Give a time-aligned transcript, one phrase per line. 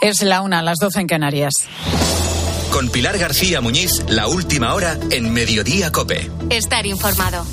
[0.00, 1.52] Es la una, las doce en Canarias.
[2.70, 6.30] Con Pilar García Muñiz, la última hora en Mediodía Cope.
[6.50, 7.44] Estar informado.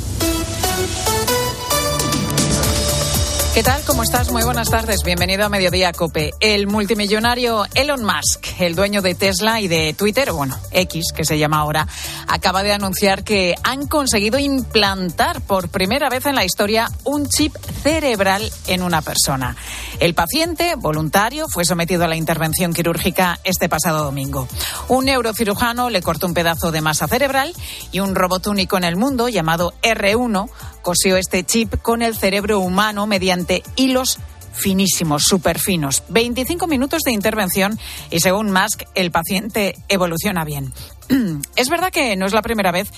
[3.56, 3.82] ¿Qué tal?
[3.86, 4.34] ¿Cómo estás?
[4.34, 5.02] Muy buenas tardes.
[5.06, 6.32] Bienvenido a Mediodía Cope.
[6.42, 11.40] El multimillonario Elon Musk, el dueño de Tesla y de Twitter, bueno, X, que se
[11.40, 11.88] llama ahora,
[12.28, 17.56] acaba de anunciar que han conseguido implantar por primera vez en la historia un chip
[17.82, 19.56] cerebral en una persona.
[20.02, 24.50] El paciente, voluntario, fue sometido a la intervención quirúrgica este pasado domingo.
[24.90, 27.54] Un neurocirujano le cortó un pedazo de masa cerebral
[27.94, 30.50] y un robot único en el mundo llamado R1
[30.86, 34.20] cosió este chip con el cerebro humano mediante hilos
[34.54, 36.04] finísimos, súper finos.
[36.10, 37.80] 25 minutos de intervención
[38.12, 40.72] y según Musk, el paciente evoluciona bien.
[41.56, 42.92] es verdad que no es la primera vez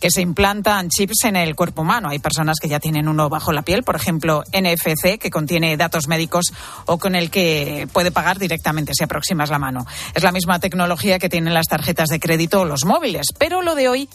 [0.00, 2.10] que se implantan chips en el cuerpo humano.
[2.10, 6.06] Hay personas que ya tienen uno bajo la piel, por ejemplo, NFC, que contiene datos
[6.06, 6.52] médicos
[6.86, 9.84] o con el que puede pagar directamente si aproximas la mano.
[10.14, 13.74] Es la misma tecnología que tienen las tarjetas de crédito o los móviles, pero lo
[13.74, 14.08] de hoy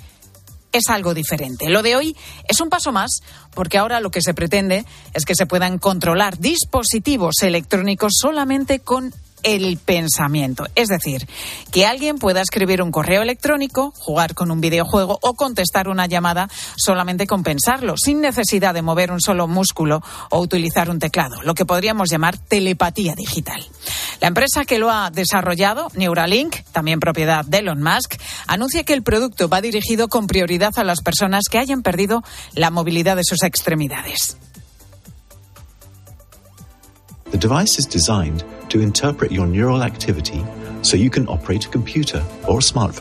[0.72, 1.70] es algo diferente.
[1.70, 2.16] Lo de hoy
[2.48, 3.22] es un paso más
[3.54, 9.14] porque ahora lo que se pretende es que se puedan controlar dispositivos electrónicos solamente con
[9.44, 10.66] el pensamiento.
[10.76, 11.28] Es decir,
[11.72, 16.50] que alguien pueda escribir un correo electrónico, jugar con un videojuego o contestar una llamada
[16.76, 21.54] solamente con pensarlo, sin necesidad de mover un solo músculo o utilizar un teclado, lo
[21.54, 23.66] que podríamos llamar telepatía digital.
[24.22, 28.16] La empresa que lo ha desarrollado, Neuralink, también propiedad de Elon Musk,
[28.48, 32.72] anuncia que el producto va dirigido con prioridad a las personas que hayan perdido la
[32.72, 34.38] movilidad de sus extremidades.
[37.32, 40.44] The device is designed to interpret your neural activity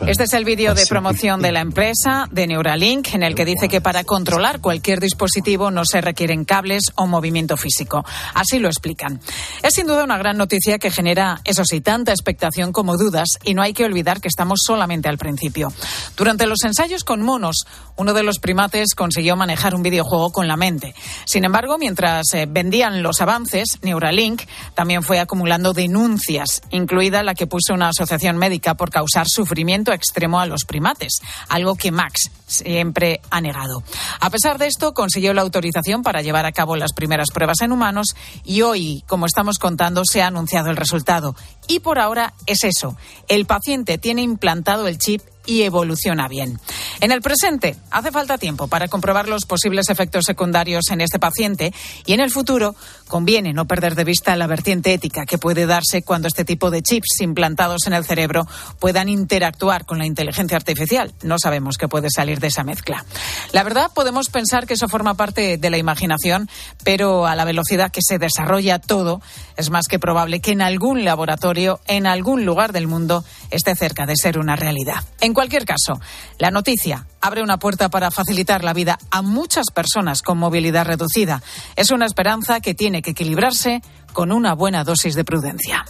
[0.07, 3.69] Este es el vídeo de promoción de la empresa, de Neuralink, en el que dice
[3.69, 8.03] que para controlar cualquier dispositivo no se requieren cables o movimiento físico.
[8.33, 9.21] Así lo explican.
[9.63, 13.53] Es sin duda una gran noticia que genera, eso sí, tanta expectación como dudas y
[13.53, 15.71] no hay que olvidar que estamos solamente al principio.
[16.17, 20.57] Durante los ensayos con monos, uno de los primates consiguió manejar un videojuego con la
[20.57, 20.93] mente.
[21.25, 24.41] Sin embargo, mientras eh, vendían los avances, Neuralink
[24.75, 30.39] también fue acumulando denuncias, incluida la que puso una asociación médica por causar sufrimiento extremo
[30.39, 31.19] a los primates,
[31.49, 33.83] algo que Max siempre ha negado.
[34.19, 37.71] A pesar de esto, consiguió la autorización para llevar a cabo las primeras pruebas en
[37.71, 41.35] humanos y hoy, como estamos contando, se ha anunciado el resultado.
[41.67, 42.95] Y por ahora es eso.
[43.27, 46.59] El paciente tiene implantado el chip y evoluciona bien.
[46.99, 51.73] En el presente, hace falta tiempo para comprobar los posibles efectos secundarios en este paciente
[52.05, 52.75] y en el futuro
[53.07, 56.83] conviene no perder de vista la vertiente ética que puede darse cuando este tipo de
[56.83, 58.45] chips implantados en el cerebro
[58.79, 61.13] puedan interactuar con la inteligencia artificial.
[61.23, 63.05] No sabemos qué puede salir de esa mezcla.
[63.53, 66.49] La verdad, podemos pensar que eso forma parte de la imaginación,
[66.83, 69.21] pero a la velocidad que se desarrolla todo,
[69.55, 74.05] es más que probable que en algún laboratorio, en algún lugar del mundo, esté cerca
[74.05, 75.03] de ser una realidad.
[75.37, 76.01] Cualquier caso,
[76.39, 81.43] la noticia abre una puerta para facilitar la vida a muchas personas con movilidad reducida.
[81.75, 83.83] Es una esperanza que tiene que equilibrarse
[84.13, 85.85] con una buena dosis de prudencia.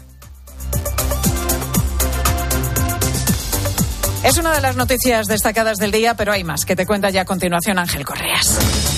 [4.21, 7.21] Es una de las noticias destacadas del día, pero hay más que te cuenta ya
[7.21, 8.96] a continuación Ángel Correas.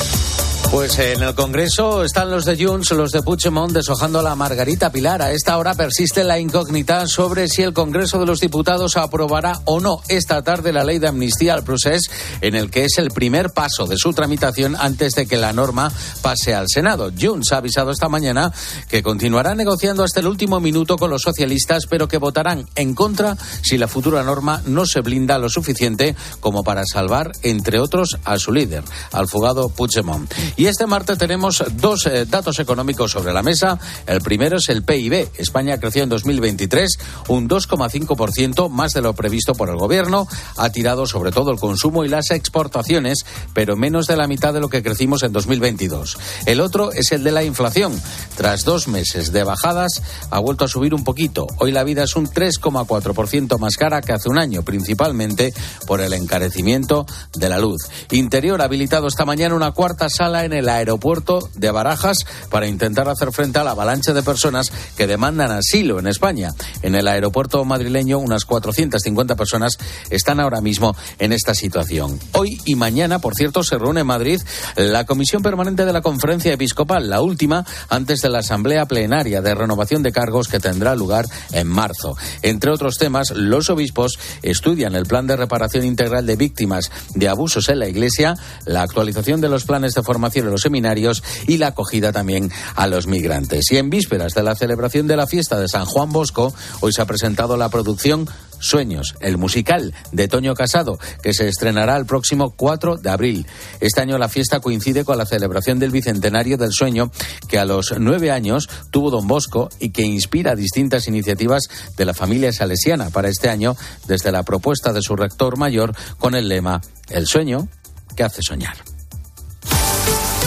[0.71, 5.19] Pues en el Congreso están los de Junts, los de Puigdemont deshojando la Margarita Pilar.
[5.23, 9.79] A esta hora persiste la incógnita sobre si el Congreso de los Diputados aprobará o
[9.79, 12.03] no esta tarde la ley de amnistía al procés,
[12.41, 15.91] en el que es el primer paso de su tramitación antes de que la norma
[16.21, 17.11] pase al Senado.
[17.19, 18.53] Junts ha avisado esta mañana
[18.89, 23.35] que continuará negociando hasta el último minuto con los socialistas, pero que votarán en contra
[23.63, 28.37] si la futura norma no se blinda lo suficiente como para salvar, entre otros, a
[28.37, 30.31] su líder, al fugado Puigdemont.
[30.59, 33.79] Y este martes tenemos dos eh, datos económicos sobre la mesa.
[34.05, 35.29] El primero es el PIB.
[35.37, 36.99] España creció en 2023
[37.29, 40.27] un 2,5% más de lo previsto por el gobierno.
[40.57, 44.59] Ha tirado sobre todo el consumo y las exportaciones, pero menos de la mitad de
[44.59, 46.17] lo que crecimos en 2022.
[46.45, 47.97] El otro es el de la inflación.
[48.35, 51.47] Tras dos meses de bajadas, ha vuelto a subir un poquito.
[51.59, 55.53] Hoy la vida es un 3,4% más cara que hace un año, principalmente
[55.87, 57.79] por el encarecimiento de la luz.
[58.11, 62.67] Interior ha habilitado esta mañana una cuarta sala en en el aeropuerto de Barajas para
[62.67, 66.51] intentar hacer frente a la avalancha de personas que demandan asilo en España.
[66.81, 69.73] En el aeropuerto madrileño, unas 450 personas
[70.09, 72.19] están ahora mismo en esta situación.
[72.33, 74.41] Hoy y mañana, por cierto, se reúne en Madrid
[74.75, 79.53] la Comisión Permanente de la Conferencia Episcopal, la última antes de la Asamblea Plenaria de
[79.53, 82.15] Renovación de Cargos que tendrá lugar en marzo.
[82.41, 87.69] Entre otros temas, los obispos estudian el plan de reparación integral de víctimas de abusos
[87.69, 88.35] en la Iglesia,
[88.65, 93.07] la actualización de los planes de formación los seminarios y la acogida también a los
[93.07, 93.71] migrantes.
[93.71, 97.01] Y en vísperas de la celebración de la fiesta de San Juan Bosco, hoy se
[97.01, 98.27] ha presentado la producción
[98.59, 103.47] Sueños, el musical de Toño Casado, que se estrenará el próximo 4 de abril.
[103.79, 107.11] Este año la fiesta coincide con la celebración del bicentenario del sueño
[107.47, 111.63] que a los nueve años tuvo Don Bosco y que inspira distintas iniciativas
[111.97, 113.75] de la familia salesiana para este año,
[114.07, 117.67] desde la propuesta de su rector mayor con el lema El sueño
[118.15, 118.88] que hace soñar.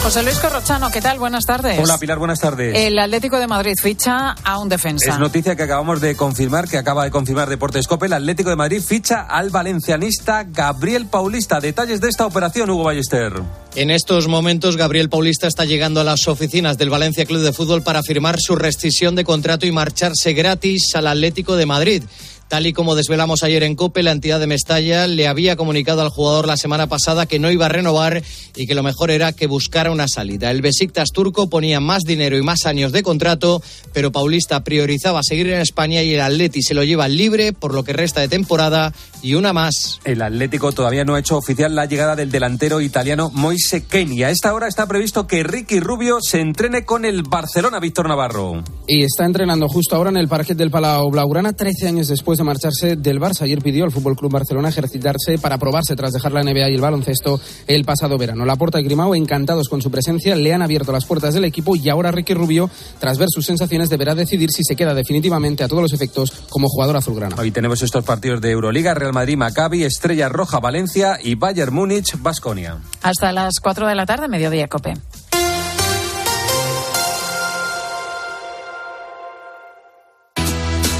[0.03, 1.17] José Luis Corrochano, ¿qué tal?
[1.17, 1.79] Buenas tardes.
[1.79, 2.77] Hola Pilar, buenas tardes.
[2.77, 5.11] El Atlético de Madrid ficha a un defensa.
[5.11, 8.07] Es noticia que acabamos de confirmar, que acaba de confirmar Deportes Cope.
[8.07, 11.61] El Atlético de Madrid ficha al valencianista Gabriel Paulista.
[11.61, 13.31] Detalles de esta operación, Hugo Ballester.
[13.75, 17.81] En estos momentos, Gabriel Paulista está llegando a las oficinas del Valencia Club de Fútbol
[17.81, 22.03] para firmar su rescisión de contrato y marcharse gratis al Atlético de Madrid.
[22.47, 26.09] Tal y como desvelamos ayer en COPE, la entidad de Mestalla le había comunicado al
[26.09, 28.21] jugador la semana pasada que no iba a renovar
[28.55, 30.51] y que lo mejor era que buscara una salida.
[30.51, 33.61] El Besiktas turco ponía más dinero y más años de contrato,
[33.91, 37.83] pero Paulista priorizaba seguir en España y el Atleti se lo lleva libre por lo
[37.83, 38.93] que resta de temporada
[39.23, 39.99] y una más.
[40.03, 44.21] El Atlético todavía no ha hecho oficial la llegada del delantero italiano Moise Kenny.
[44.23, 48.63] A esta hora está previsto que Ricky Rubio se entrene con el Barcelona, Víctor Navarro.
[48.85, 52.43] Y está entrenando justo ahora en el parque del Palau Blaugrana, 13 años después de
[52.43, 53.43] marcharse del Barça.
[53.43, 56.81] Ayer pidió al Fútbol Club Barcelona ejercitarse para probarse tras dejar la NBA y el
[56.81, 58.45] baloncesto el pasado verano.
[58.45, 61.77] La Porta y Grimao, encantados con su presencia, le han abierto las puertas del equipo
[61.77, 65.69] y ahora Ricky Rubio, tras ver sus sensaciones, deberá decidir si se queda definitivamente a
[65.69, 67.37] todos los efectos como jugador azulgrana.
[67.39, 72.17] Hoy tenemos estos partidos de Euroliga, Real Madrid, Maccabi, Estrella Roja, Valencia y Bayern Múnich,
[72.19, 72.79] Basconia.
[73.01, 74.95] Hasta las 4 de la tarde, mediodía, Cope.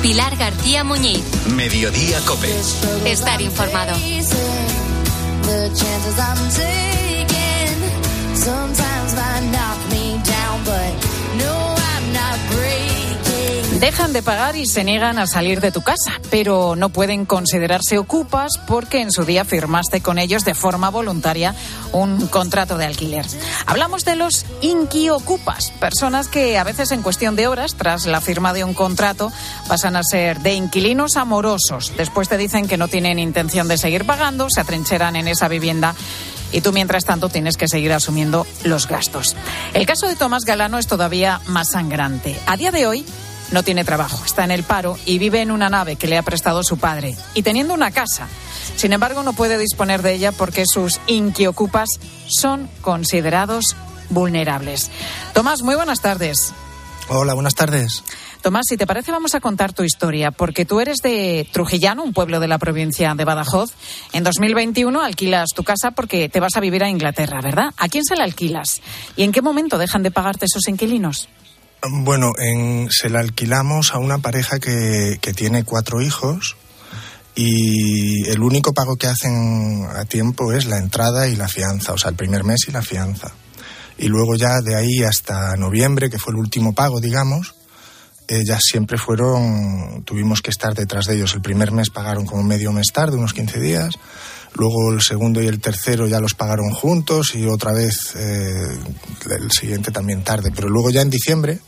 [0.02, 1.24] Pilar García Muñiz.
[1.56, 2.54] Mediodía Cope.
[3.06, 3.94] Estar informado.
[13.84, 17.98] Dejan de pagar y se niegan a salir de tu casa, pero no pueden considerarse
[17.98, 21.54] ocupas porque en su día firmaste con ellos de forma voluntaria
[21.92, 23.26] un contrato de alquiler.
[23.66, 28.54] Hablamos de los inquiocupas, personas que a veces en cuestión de horas, tras la firma
[28.54, 29.34] de un contrato,
[29.68, 31.92] pasan a ser de inquilinos amorosos.
[31.98, 35.94] Después te dicen que no tienen intención de seguir pagando, se atrincheran en esa vivienda
[36.54, 39.36] y tú mientras tanto tienes que seguir asumiendo los gastos.
[39.74, 42.40] El caso de Tomás Galano es todavía más sangrante.
[42.46, 43.06] A día de hoy
[43.54, 46.24] no tiene trabajo, está en el paro y vive en una nave que le ha
[46.24, 48.28] prestado su padre y teniendo una casa.
[48.76, 51.90] Sin embargo, no puede disponer de ella porque sus inquiocupas
[52.28, 53.76] son considerados
[54.10, 54.90] vulnerables.
[55.34, 56.54] Tomás, muy buenas tardes.
[57.10, 58.04] Hola, buenas tardes.
[58.42, 62.12] Tomás, si te parece, vamos a contar tu historia, porque tú eres de Trujillano, un
[62.12, 63.72] pueblo de la provincia de Badajoz.
[64.14, 67.74] En 2021 alquilas tu casa porque te vas a vivir a Inglaterra, ¿verdad?
[67.78, 68.82] ¿A quién se la alquilas?
[69.16, 71.30] ¿Y en qué momento dejan de pagarte esos inquilinos?
[71.90, 76.56] Bueno, en, se la alquilamos a una pareja que, que tiene cuatro hijos
[77.36, 81.98] y el único pago que hacen a tiempo es la entrada y la fianza, o
[81.98, 83.34] sea, el primer mes y la fianza.
[83.98, 87.54] Y luego ya de ahí hasta noviembre, que fue el último pago, digamos,
[88.44, 91.34] ya siempre fueron, tuvimos que estar detrás de ellos.
[91.36, 93.96] El primer mes pagaron como medio mes tarde, unos 15 días.
[94.56, 98.78] Luego el segundo y el tercero ya los pagaron juntos y otra vez eh,
[99.40, 100.52] el siguiente también tarde.
[100.56, 101.60] Pero luego ya en diciembre,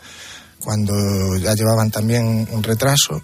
[0.59, 3.21] cuando ya llevaban también un retraso,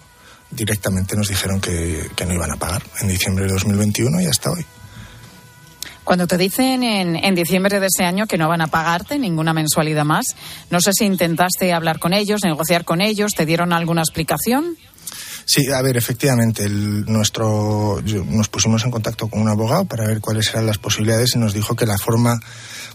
[0.50, 4.50] directamente nos dijeron que, que no iban a pagar en diciembre de 2021 y hasta
[4.50, 4.64] hoy.
[6.04, 9.54] Cuando te dicen en, en, diciembre de ese año que no van a pagarte ninguna
[9.54, 10.26] mensualidad más,
[10.68, 14.76] no sé si intentaste hablar con ellos, negociar con ellos, ¿te dieron alguna explicación?
[15.44, 20.20] Sí, a ver, efectivamente, el, nuestro, nos pusimos en contacto con un abogado para ver
[20.20, 22.38] cuáles eran las posibilidades y nos dijo que la forma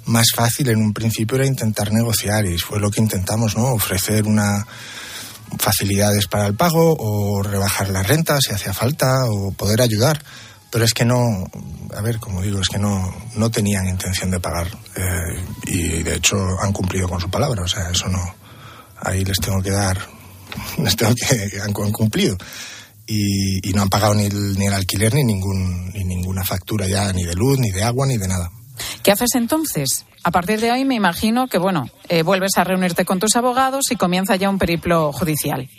[0.06, 3.68] más fácil en un principio era intentar negociar y fue lo que intentamos, ¿no?
[3.74, 4.66] Ofrecer una
[5.60, 10.22] facilidades para el pago o rebajar la renta si hacía falta o poder ayudar
[10.70, 11.46] pero es que no,
[11.96, 16.16] a ver, como digo, es que no, no tenían intención de pagar eh, y de
[16.16, 18.36] hecho han cumplido con su palabra, o sea, eso no,
[19.02, 19.98] ahí les tengo que dar,
[20.98, 22.38] tengo que, han, han cumplido.
[23.06, 26.88] Y, y, no han pagado ni el, ni el alquiler ni, ningún, ni ninguna factura
[26.88, 28.52] ya, ni de luz, ni de agua, ni de nada.
[29.02, 30.06] ¿Qué haces entonces?
[30.24, 33.86] A partir de ahí me imagino que, bueno, eh, vuelves a reunirte con tus abogados
[33.92, 35.70] y comienza ya un periplo judicial.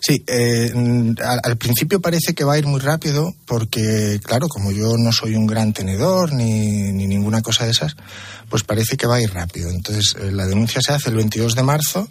[0.00, 0.72] Sí, eh,
[1.22, 5.12] al, al, principio parece que va a ir muy rápido porque, claro, como yo no
[5.12, 7.96] soy un gran tenedor ni, ni ninguna cosa de esas,
[8.48, 9.70] pues parece que va a ir rápido.
[9.70, 12.08] Entonces, eh, la denuncia se hace el 22 de marzo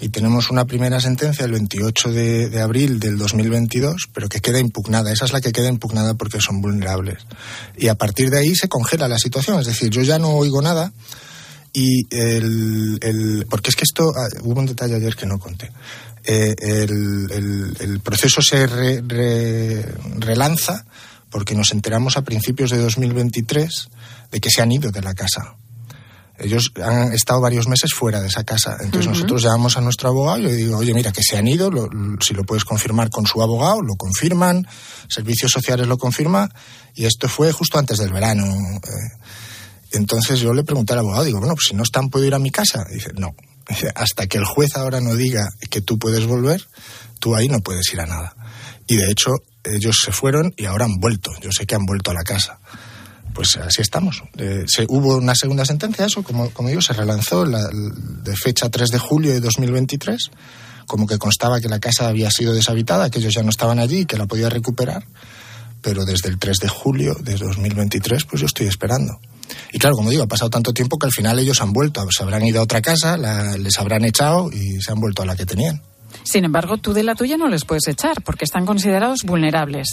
[0.00, 5.12] y tenemos una primera sentencia el 28 de, abril del 2022, pero que queda impugnada.
[5.12, 7.18] Esa es la que queda impugnada porque son vulnerables.
[7.76, 10.62] Y a partir de ahí se congela la situación, es decir, yo ya no oigo
[10.62, 10.92] nada
[11.72, 15.70] Y el, porque es que esto, ah, hubo un detalle ayer que no conté.
[16.24, 19.82] Eh, el, el, el, proceso se re, re,
[20.18, 20.84] relanza
[21.30, 23.88] porque nos enteramos a principios de 2023
[24.30, 25.56] de que se han ido de la casa.
[26.38, 28.76] Ellos han estado varios meses fuera de esa casa.
[28.80, 29.14] Entonces uh -huh.
[29.14, 31.88] nosotros llamamos a nuestro abogado y le digo, oye, mira, que se han ido, lo,
[32.20, 34.66] si lo puedes confirmar con su abogado, lo confirman,
[35.08, 36.48] Servicios Sociales lo confirma,
[36.94, 38.44] y esto fue justo antes del verano.
[38.44, 38.90] Eh,
[39.92, 42.38] entonces yo le pregunté al abogado, digo, bueno, pues si no están, ¿puedo ir a
[42.38, 42.86] mi casa?
[42.90, 43.34] Y dice, no,
[43.94, 46.66] hasta que el juez ahora no diga que tú puedes volver,
[47.18, 48.36] tú ahí no puedes ir a nada.
[48.86, 51.30] Y de hecho, ellos se fueron y ahora han vuelto.
[51.40, 52.60] Yo sé que han vuelto a la casa
[53.38, 54.24] pues así estamos.
[54.36, 58.68] Eh, se, hubo una segunda sentencia, eso, como, como digo, se relanzó la, de fecha
[58.68, 60.32] 3 de julio de 2023,
[60.88, 63.98] como que constaba que la casa había sido deshabitada, que ellos ya no estaban allí
[63.98, 65.06] y que la podía recuperar,
[65.80, 69.20] pero desde el 3 de julio de 2023, pues yo estoy esperando.
[69.72, 72.24] Y claro, como digo, ha pasado tanto tiempo que al final ellos han vuelto, se
[72.24, 75.36] habrán ido a otra casa, la, les habrán echado y se han vuelto a la
[75.36, 75.80] que tenían.
[76.24, 79.86] Sin embargo, tú de la tuya no les puedes echar porque están considerados vulnerables.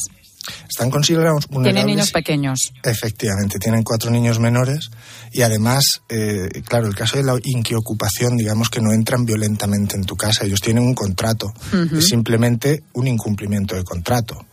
[0.70, 1.74] Están considerados vulnerables.
[1.74, 2.60] Tienen niños pequeños.
[2.84, 4.90] Efectivamente, tienen cuatro niños menores
[5.32, 10.04] y además, eh, claro, el caso de la inquiocupación, digamos que no entran violentamente en
[10.04, 10.46] tu casa.
[10.46, 11.48] Ellos tienen un contrato.
[11.72, 11.98] Uh -huh.
[11.98, 14.46] Es simplemente un incumplimiento de contrato.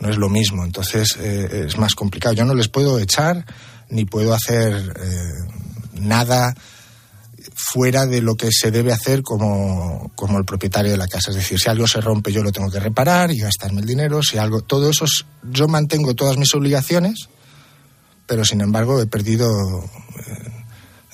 [0.00, 0.64] No es lo mismo.
[0.64, 2.34] Entonces eh, es más complicado.
[2.34, 3.44] Yo no les puedo echar
[3.90, 6.54] ni puedo hacer eh, nada
[7.72, 11.30] fuera de lo que se debe hacer como, como, el propietario de la casa.
[11.30, 14.22] Es decir, si algo se rompe yo lo tengo que reparar y gastarme el dinero.
[14.22, 17.28] Si algo, todo eso, es, yo mantengo todas mis obligaciones,
[18.26, 20.63] pero sin embargo he perdido eh,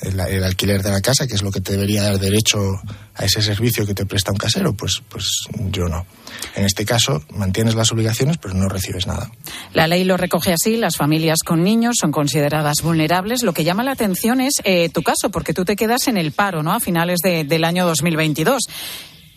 [0.03, 2.81] el, alquiler de la casa, que es lo que te debería dar derecho
[3.15, 4.75] a ese servicio que te presta un casero.
[4.75, 5.27] Pues, pues
[5.71, 6.07] yo no.
[6.55, 9.31] En este caso, mantienes las obligaciones, pero no recibes nada.
[9.73, 10.77] La ley lo recoge así.
[10.77, 13.43] Las familias con niños son consideradas vulnerables.
[13.43, 16.33] Lo que llama la atención es eh, tu caso, porque tú te quedas en el
[16.33, 16.73] paro, ¿no?
[16.73, 18.63] A finales de, del año 2022.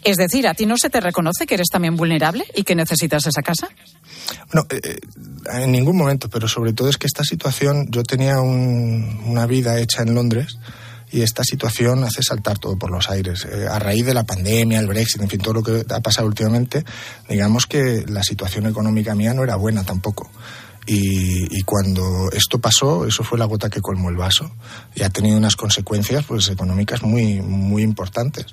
[0.03, 3.25] Es decir, ¿a ti no se te reconoce que eres también vulnerable y que necesitas
[3.25, 3.69] esa casa?
[4.51, 4.99] Bueno, eh,
[5.53, 9.79] en ningún momento, pero sobre todo es que esta situación, yo tenía un, una vida
[9.79, 10.57] hecha en Londres
[11.11, 13.45] y esta situación hace saltar todo por los aires.
[13.45, 16.27] Eh, a raíz de la pandemia, el Brexit, en fin, todo lo que ha pasado
[16.27, 16.83] últimamente,
[17.29, 20.29] digamos que la situación económica mía no era buena tampoco.
[20.85, 24.51] Y, y, cuando esto pasó, eso fue la gota que colmó el vaso
[24.93, 28.47] y ha tenido unas consecuencias pues económicas muy muy importantes.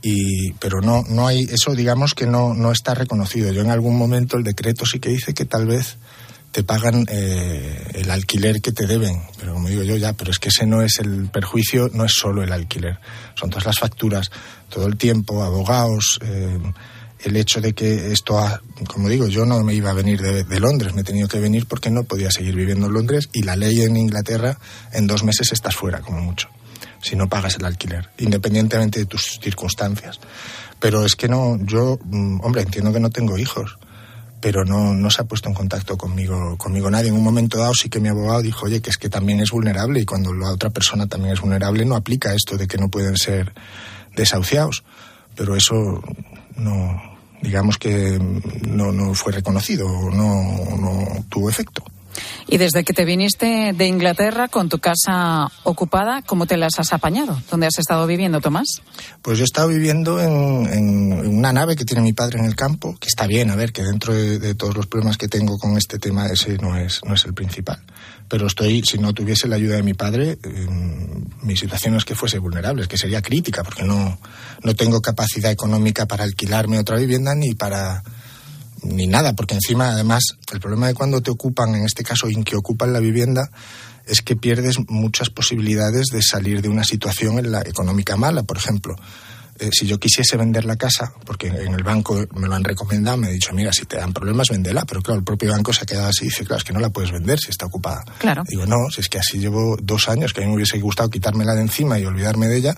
[0.00, 3.52] Y, pero no no hay eso digamos que no no está reconocido.
[3.52, 5.98] Yo en algún momento el decreto sí que dice que tal vez
[6.52, 9.22] te pagan eh, el alquiler que te deben.
[9.38, 12.12] Pero como digo yo ya, pero es que ese no es el perjuicio, no es
[12.12, 12.98] solo el alquiler,
[13.34, 14.30] son todas las facturas,
[14.68, 16.58] todo el tiempo, abogados, eh,
[17.20, 20.44] el hecho de que esto, ha, como digo, yo no me iba a venir de,
[20.44, 23.42] de, Londres, me he tenido que venir porque no podía seguir viviendo en Londres y
[23.42, 24.58] la ley en Inglaterra
[24.92, 26.48] en dos meses estás fuera, como mucho,
[27.02, 30.20] si no pagas el alquiler, independientemente de tus circunstancias.
[30.80, 33.78] Pero es que no, yo, mm, hombre, entiendo que no tengo hijos
[34.40, 37.08] pero no, no se ha puesto en contacto conmigo, conmigo nadie.
[37.08, 39.50] En un momento dado sí que mi abogado dijo, oye, que es que también es
[39.50, 42.88] vulnerable y cuando la otra persona también es vulnerable no aplica esto de que no
[42.88, 43.52] pueden ser
[44.14, 44.84] desahuciados.
[45.34, 46.02] Pero eso
[46.56, 48.18] no, digamos que
[48.66, 51.84] no, no fue reconocido, no, no tuvo efecto.
[52.46, 56.92] Y desde que te viniste de Inglaterra con tu casa ocupada, ¿cómo te las has
[56.92, 57.40] apañado?
[57.50, 58.66] ¿Dónde has estado viviendo, Tomás?
[59.22, 62.96] Pues yo he estado viviendo en, una nave que tiene mi padre en el campo,
[62.98, 65.98] que está bien, a ver, que dentro de, todos los problemas que tengo con este
[65.98, 67.82] tema, ese no es, no es el principal.
[68.28, 70.38] Pero estoy, si no tuviese la ayuda de mi padre,
[71.42, 74.18] mi situación no es que fuese vulnerable, es que sería crítica, porque no,
[74.62, 78.02] no tengo capacidad económica para alquilarme otra vivienda ni para
[78.82, 82.44] ni nada, porque encima, además, el problema de cuando te ocupan, en este caso, en
[82.44, 83.50] que ocupan la vivienda,
[84.06, 88.42] es que pierdes muchas posibilidades de salir de una situación en la económica mala.
[88.42, 88.96] Por ejemplo,
[89.58, 93.16] eh, si yo quisiese vender la casa, porque en el banco me lo han recomendado,
[93.16, 94.84] me han dicho, mira, si te dan problemas, vendela.
[94.86, 96.80] Pero claro, el propio banco se ha quedado así y dice, claro, es que no
[96.80, 98.04] la puedes vender si está ocupada.
[98.18, 98.44] Claro.
[98.48, 101.10] Digo, no, si es que así llevo dos años, que a mí me hubiese gustado
[101.10, 102.76] quitármela de encima y olvidarme de ella.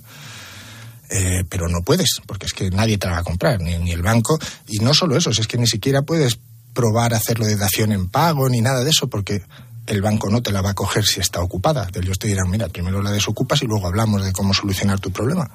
[1.12, 3.90] Eh, pero no puedes, porque es que nadie te la va a comprar, ni, ni
[3.90, 4.38] el banco.
[4.69, 6.38] Y no solo eso, es que ni siquiera puedes
[6.73, 9.43] probar hacerlo de dación en pago, ni nada de eso, porque
[9.87, 11.88] el banco no te la va a coger si está ocupada.
[11.95, 15.50] Ellos te dirán, mira, primero la desocupas y luego hablamos de cómo solucionar tu problema.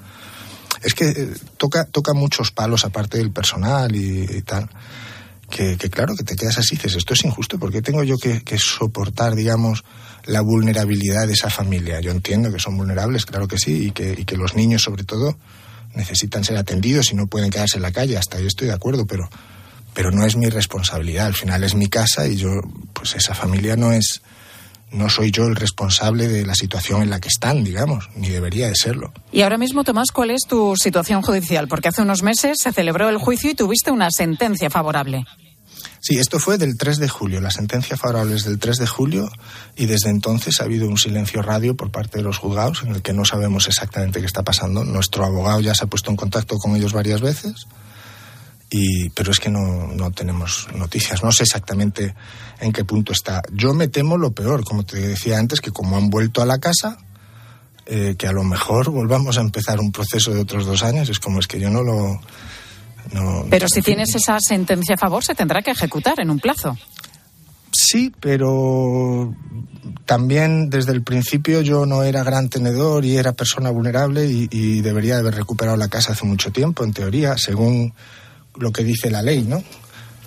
[0.84, 4.70] Es que eh, toca, toca muchos palos aparte del personal y, y tal.
[5.50, 8.58] Que, que, claro, que te quedas así, dices, esto es injusto, porque tengo yo que
[8.58, 9.86] soportar, digamos,
[10.26, 12.00] la vulnerabilidad de esa familia.
[12.02, 15.04] Yo entiendo que son vulnerables, claro que sí, y que, y que los niños, sobre
[15.04, 15.38] todo,
[15.94, 18.18] necesitan ser atendidos y no pueden quedarse en la calle.
[18.18, 19.30] Hasta ahí estoy de acuerdo, pero,
[19.94, 21.28] pero no es mi responsabilidad.
[21.28, 22.50] Al final es mi casa y yo,
[22.94, 24.22] pues esa familia no es,
[24.92, 28.68] no soy yo el responsable de la situación en la que están, digamos, ni debería
[28.68, 29.14] de serlo.
[29.32, 31.68] Y ahora mismo, Tomás, ¿cuál es tu situación judicial?
[31.68, 35.26] Porque hace unos meses se celebró el juicio y tuviste una sentencia favorable.
[36.08, 37.42] Sí, esto fue del 3 de julio.
[37.42, 39.28] La sentencia favorable es del 3 de julio
[39.76, 43.02] y desde entonces ha habido un silencio radio por parte de los juzgados en el
[43.02, 44.84] que no sabemos exactamente qué está pasando.
[44.86, 47.66] Nuestro abogado ya se ha puesto en contacto con ellos varias veces,
[48.70, 51.24] y, pero es que no, no tenemos noticias.
[51.24, 52.14] No sé exactamente
[52.60, 53.42] en qué punto está.
[53.52, 56.60] Yo me temo lo peor, como te decía antes, que como han vuelto a la
[56.60, 57.00] casa,
[57.88, 61.10] eh, que a lo mejor volvamos a empezar un proceso de otros dos años.
[61.10, 62.20] Es como es que yo no lo
[63.50, 66.78] pero si tienes esa sentencia a favor, se tendrá que ejecutar en un plazo.
[67.72, 69.34] Sí, pero
[70.06, 74.82] también desde el principio yo no era gran tenedor y era persona vulnerable y, y,
[74.82, 77.94] debería haber recuperado la casa hace mucho tiempo, en teoría, según
[78.56, 79.62] lo que dice la ley, ¿no?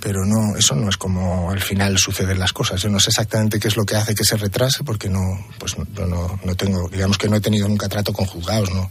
[0.01, 2.83] Pero no, eso no es como al final suceden las cosas.
[2.83, 5.21] Yo no sé exactamente qué es lo que hace que se retrase porque no,
[5.59, 8.91] pues yo no, no tengo, digamos que no he tenido nunca trato con juzgados, no,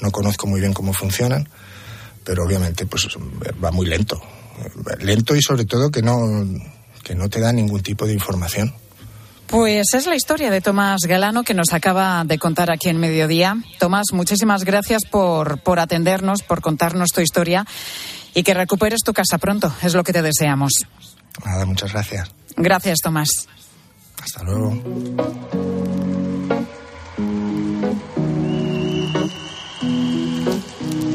[0.00, 1.48] no conozco muy bien cómo funcionan
[2.28, 3.08] pero obviamente pues
[3.64, 4.20] va muy lento.
[5.00, 6.20] Lento y sobre todo que no,
[7.02, 8.74] que no te da ningún tipo de información.
[9.46, 13.56] Pues es la historia de Tomás Galano que nos acaba de contar aquí en Mediodía.
[13.78, 17.64] Tomás, muchísimas gracias por, por atendernos, por contarnos tu historia
[18.34, 19.72] y que recuperes tu casa pronto.
[19.82, 20.72] Es lo que te deseamos.
[21.46, 22.30] Nada, muchas gracias.
[22.58, 23.48] Gracias, Tomás.
[24.22, 25.77] Hasta luego.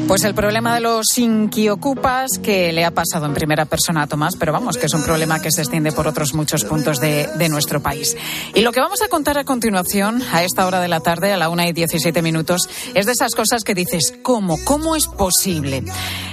[0.06, 4.36] Pues el problema de los inquiocupas que le ha pasado en primera persona a Tomás,
[4.36, 7.82] pero vamos, que es un problema que se extiende por otros muchos puntos de, nuestro
[7.82, 8.14] país.
[8.54, 11.36] Y lo que vamos a contar a continuación, a esta hora de la tarde, a
[11.38, 14.58] la una y diecisiete minutos, es de esas cosas que dices, ¿cómo?
[14.64, 15.84] ¿Cómo es posible?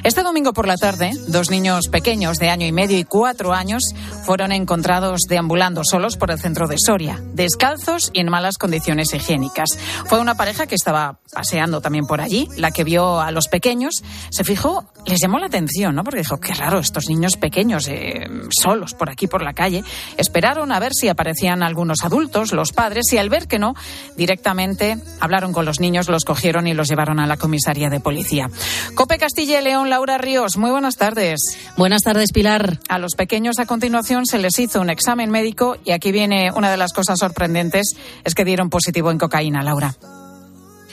[0.03, 3.83] Este domingo por la tarde, dos niños pequeños de año y medio y cuatro años
[4.25, 9.77] fueron encontrados deambulando solos por el centro de Soria, descalzos y en malas condiciones higiénicas.
[10.07, 13.60] Fue una pareja que estaba paseando también por allí, la que vio a los pequeños
[13.61, 16.03] pequeños, se fijó, les llamó la atención, ¿no?
[16.03, 19.83] Porque dijo, qué raro, estos niños pequeños, eh, solos por aquí, por la calle.
[20.17, 23.75] Esperaron a ver si aparecían algunos adultos, los padres, y al ver que no,
[24.17, 28.49] directamente hablaron con los niños, los cogieron y los llevaron a la comisaría de policía.
[28.95, 31.39] Cope Castilla y León, Laura Ríos, muy buenas tardes.
[31.77, 32.79] Buenas tardes, Pilar.
[32.89, 36.71] A los pequeños a continuación se les hizo un examen médico y aquí viene una
[36.71, 39.95] de las cosas sorprendentes, es que dieron positivo en cocaína, Laura.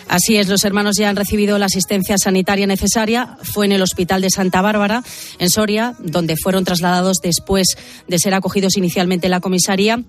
[0.08, 3.36] Así es, los hermanos ya han recibido la asistencia sanitaria necesaria.
[3.42, 5.02] Fue en el Hospital de Santa Bárbara,
[5.38, 10.02] en Soria, donde fueron trasladados después de ser acogidos inicialmente en la comisaría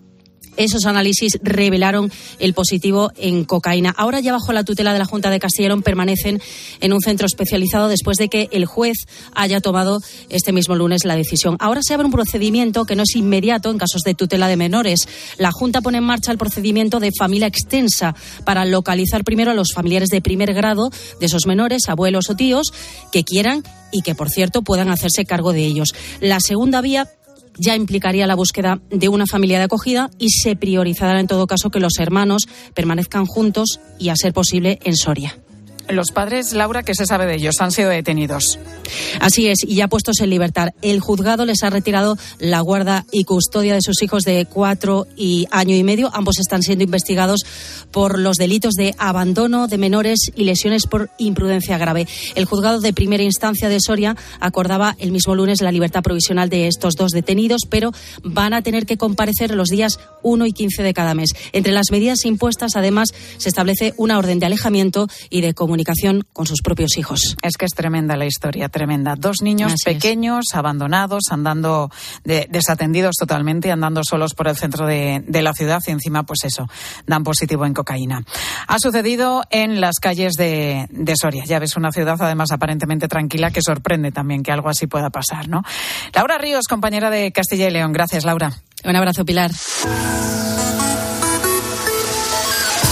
[0.57, 3.93] esos análisis revelaron el positivo en cocaína.
[3.97, 6.41] Ahora ya bajo la tutela de la Junta de Castellón permanecen
[6.81, 8.97] en un centro especializado después de que el juez
[9.33, 11.57] haya tomado este mismo lunes la decisión.
[11.59, 15.07] Ahora se abre un procedimiento que no es inmediato en casos de tutela de menores.
[15.37, 19.73] La Junta pone en marcha el procedimiento de familia extensa para localizar primero a los
[19.73, 22.73] familiares de primer grado de esos menores, abuelos o tíos,
[23.11, 25.93] que quieran y que, por cierto, puedan hacerse cargo de ellos.
[26.19, 27.09] La segunda vía
[27.59, 31.69] ya implicaría la búsqueda de una familia de acogida y se priorizará en todo caso
[31.69, 32.43] que los hermanos
[32.73, 35.37] permanezcan juntos y, a ser posible, en Soria.
[35.91, 37.55] Los padres, Laura, ¿qué se sabe de ellos?
[37.61, 38.59] Han sido detenidos.
[39.19, 40.69] Así es, y ya puestos en libertad.
[40.83, 45.47] El juzgado les ha retirado la guarda y custodia de sus hijos de cuatro y
[45.49, 46.11] año y medio.
[46.13, 47.41] Ambos están siendo investigados
[47.91, 52.07] por los delitos de abandono de menores y lesiones por imprudencia grave.
[52.35, 56.67] El juzgado de primera instancia de Soria acordaba el mismo lunes la libertad provisional de
[56.67, 57.91] estos dos detenidos, pero
[58.23, 61.31] van a tener que comparecer los días 1 y 15 de cada mes.
[61.51, 65.78] Entre las medidas impuestas, además, se establece una orden de alejamiento y de comunicación
[66.33, 67.35] con sus propios hijos.
[67.41, 69.15] Es que es tremenda la historia, tremenda.
[69.15, 71.91] Dos niños pequeños, abandonados, andando
[72.23, 76.67] desatendidos totalmente, andando solos por el centro de, la ciudad y encima, pues eso,
[77.07, 78.23] dan positivo en cocaína.
[78.67, 81.43] Ha sucedido en las calles de, de Soria.
[81.45, 85.47] Ya ves, una ciudad además aparentemente tranquila que sorprende también que algo así pueda pasar,
[85.47, 85.63] ¿no?
[86.13, 87.93] Laura Ríos, compañera de Castilla y León.
[87.93, 88.51] Gracias, Laura.
[88.83, 89.51] Un abrazo, Pilar.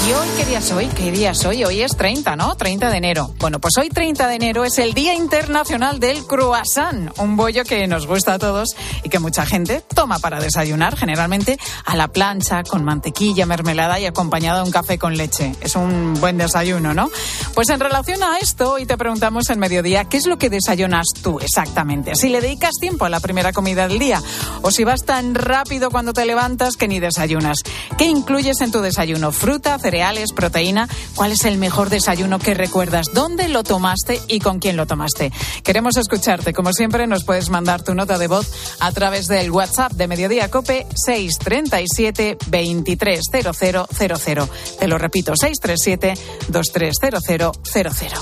[0.08, 0.86] ¿Y hoy qué día es hoy?
[0.88, 1.66] ¿Qué día es hoy?
[1.66, 2.56] Hoy es 30, ¿no?
[2.56, 3.34] 30 de enero.
[3.40, 7.86] Bueno, pues hoy 30 de enero es el Día Internacional del Croissant, un bollo que
[7.88, 8.70] nos gusta a todos
[9.04, 14.06] y que mucha gente toma para desayunar, generalmente a la plancha, con mantequilla, mermelada y
[14.06, 15.54] acompañado de un café con leche.
[15.60, 17.10] Es un buen desayuno, ¿no?
[17.54, 21.08] Pues en relación a esto, hoy te preguntamos en mediodía, ¿qué es lo que desayunas
[21.22, 22.16] tú exactamente?
[22.16, 24.24] Si le dedicas tiempo a la primera comida del día
[24.62, 27.58] o si vas tan rápido cuando te levantas que ni desayunas.
[27.98, 29.34] ¿Qué incluyes en tu desayuno?
[29.34, 30.88] Fruta, cereal cereales, proteína.
[31.16, 33.08] ¿Cuál es el mejor desayuno que recuerdas?
[33.14, 35.32] ¿Dónde lo tomaste y con quién lo tomaste?
[35.64, 36.54] Queremos escucharte.
[36.54, 38.48] Como siempre, nos puedes mandar tu nota de voz
[38.80, 44.50] a través del WhatsApp de Mediodía Cope 637 230000.
[44.78, 46.14] Te lo repito, 637
[46.50, 48.14] 230000.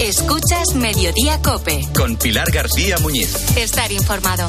[0.00, 1.86] Escuchas Mediodía Cope.
[1.94, 3.56] Con Pilar García Muñiz.
[3.56, 4.48] Estar informado.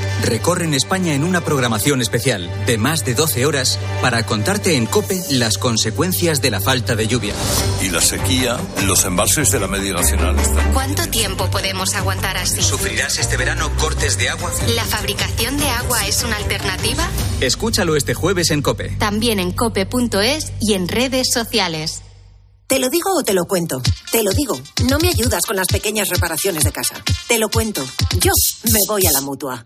[0.21, 5.21] recorren España en una programación especial de más de 12 horas para contarte en COPE
[5.31, 7.33] las consecuencias de la falta de lluvia.
[7.81, 10.35] Y la sequía, los embalses de la media nacional.
[10.73, 12.61] ¿Cuánto tiempo podemos aguantar así?
[12.61, 14.51] ¿Sufrirás este verano cortes de agua?
[14.75, 17.07] ¿La fabricación de agua es una alternativa?
[17.39, 18.97] Escúchalo este jueves en COPE.
[18.99, 22.01] También en cope.es y en redes sociales.
[22.67, 23.81] ¿Te lo digo o te lo cuento?
[24.11, 24.57] Te lo digo.
[24.89, 27.03] No me ayudas con las pequeñas reparaciones de casa.
[27.27, 27.83] Te lo cuento.
[28.19, 28.31] Yo
[28.71, 29.65] me voy a la mutua.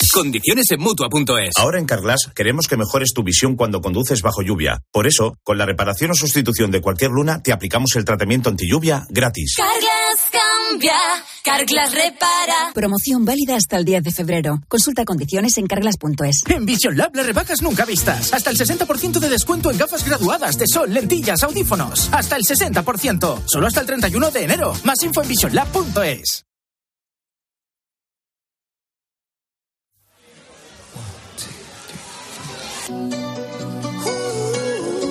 [0.13, 1.51] Condiciones en mutua.es.
[1.57, 4.81] Ahora en Carglass queremos que mejores tu visión cuando conduces bajo lluvia.
[4.91, 8.69] Por eso, con la reparación o sustitución de cualquier luna, te aplicamos el tratamiento anti
[8.69, 9.55] lluvia gratis.
[9.55, 10.97] Carglass cambia,
[11.43, 12.73] Carglass repara.
[12.73, 14.59] Promoción válida hasta el 10 de febrero.
[14.67, 16.43] Consulta condiciones en carglass.es.
[16.49, 18.33] En Vision Lab las rebajas nunca vistas.
[18.33, 22.09] Hasta el 60% de descuento en gafas graduadas de sol, lentillas, audífonos.
[22.11, 23.43] Hasta el 60%.
[23.45, 24.73] Solo hasta el 31 de enero.
[24.83, 26.45] Más info en visionlab.es.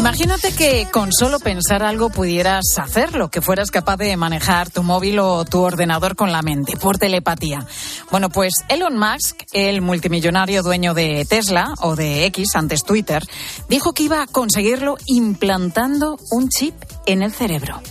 [0.00, 5.18] Imagínate que con solo pensar algo pudieras hacerlo, que fueras capaz de manejar tu móvil
[5.18, 7.66] o tu ordenador con la mente, por telepatía.
[8.10, 13.22] Bueno, pues Elon Musk, el multimillonario dueño de Tesla o de X, antes Twitter,
[13.68, 17.82] dijo que iba a conseguirlo implantando un chip en el cerebro.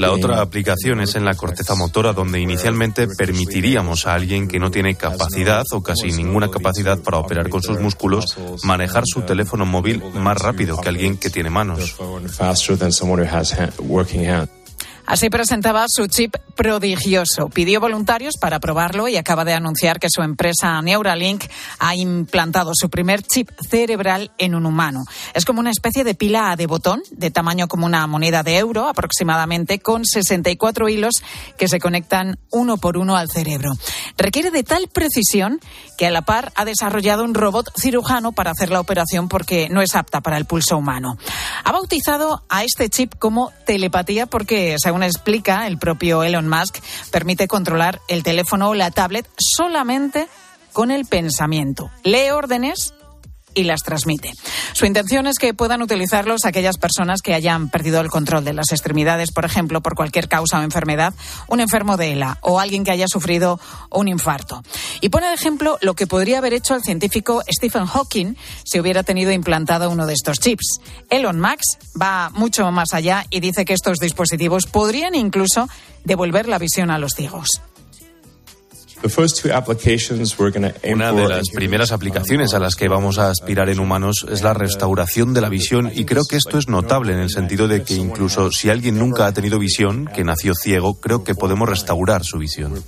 [0.00, 4.70] La otra aplicación es en la corteza motora, donde inicialmente permitiríamos a alguien que no
[4.70, 10.02] tiene capacidad o casi ninguna capacidad para operar con sus músculos manejar su teléfono móvil
[10.14, 11.96] más rápido que alguien que tiene manos.
[15.06, 17.48] Así presentaba su chip prodigioso.
[17.48, 21.44] Pidió voluntarios para probarlo y acaba de anunciar que su empresa Neuralink
[21.78, 25.04] ha implantado su primer chip cerebral en un humano.
[25.34, 28.88] Es como una especie de pila de botón de tamaño como una moneda de euro
[28.88, 31.14] aproximadamente con 64 hilos
[31.58, 33.72] que se conectan uno por uno al cerebro.
[34.16, 35.60] Requiere de tal precisión
[35.98, 39.82] que a la par ha desarrollado un robot cirujano para hacer la operación porque no
[39.82, 41.16] es apta para el pulso humano.
[41.64, 46.76] Ha bautizado a este chip como telepatía porque, según explica el propio Elon Musk,
[47.10, 50.28] permite controlar el teléfono o la tablet solamente
[50.74, 51.90] con el pensamiento.
[52.04, 52.92] Lee órdenes
[53.54, 54.32] y las transmite.
[54.72, 58.70] Su intención es que puedan utilizarlos aquellas personas que hayan perdido el control de las
[58.70, 61.14] extremidades, por ejemplo, por cualquier causa o enfermedad,
[61.48, 63.60] un enfermo de ELA o alguien que haya sufrido
[63.90, 64.62] un infarto.
[65.00, 68.34] Y pone de ejemplo lo que podría haber hecho el científico Stephen Hawking
[68.64, 70.80] si hubiera tenido implantado uno de estos chips.
[71.10, 75.68] Elon Musk va mucho más allá y dice que estos dispositivos podrían incluso
[76.04, 77.60] devolver la visión a los ciegos.
[80.84, 84.54] Una de las primeras aplicaciones a las que vamos a aspirar en humanos es la
[84.54, 87.94] restauración de la visión y creo que esto es notable en el sentido de que
[87.94, 92.38] incluso si alguien nunca ha tenido visión, que nació ciego, creo que podemos restaurar su
[92.38, 92.82] visión.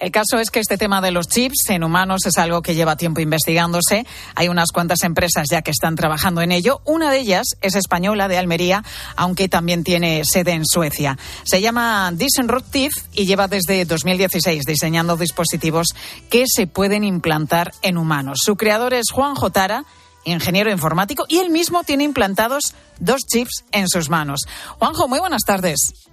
[0.00, 2.96] El caso es que este tema de los chips en humanos es algo que lleva
[2.96, 4.06] tiempo investigándose.
[4.34, 6.80] Hay unas cuantas empresas ya que están trabajando en ello.
[6.86, 8.82] Una de ellas es española, de Almería,
[9.14, 11.18] aunque también tiene sede en Suecia.
[11.44, 15.88] Se llama Disruptive y lleva desde 2016 diseñando dispositivos
[16.30, 18.38] que se pueden implantar en humanos.
[18.42, 19.84] Su creador es Juan Jotara
[20.24, 24.40] ingeniero informático, y él mismo tiene implantados dos chips en sus manos.
[24.78, 26.09] Juanjo, muy buenas tardes.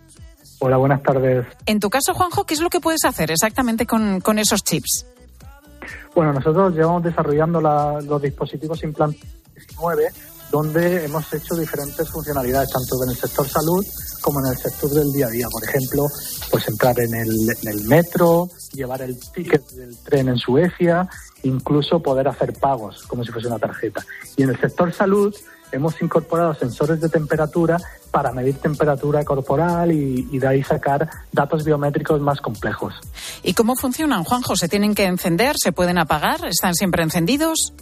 [0.59, 1.45] Hola, buenas tardes.
[1.65, 5.05] En tu caso, Juanjo, ¿qué es lo que puedes hacer exactamente con, con esos chips?
[6.15, 9.21] Bueno, nosotros llevamos desarrollando la- los dispositivos implantes
[9.55, 10.07] 19
[10.49, 13.85] donde hemos hecho diferentes funcionalidades, tanto en el sector salud
[14.21, 15.45] como en el sector del día a día.
[15.51, 16.05] Por ejemplo,
[16.49, 21.07] pues entrar en el, en el metro, llevar el ticket del tren en Suecia,
[21.43, 24.05] incluso poder hacer pagos como si fuese una tarjeta.
[24.37, 25.35] Y en el sector salud
[25.73, 27.77] hemos incorporado sensores de temperatura
[28.11, 32.93] para medir temperatura corporal y, y de ahí sacar datos biométricos más complejos.
[33.43, 34.55] ¿Y cómo funcionan, Juanjo?
[34.55, 35.55] ¿Se tienen que encender?
[35.57, 36.45] ¿Se pueden apagar?
[36.45, 37.73] ¿Están siempre encendidos?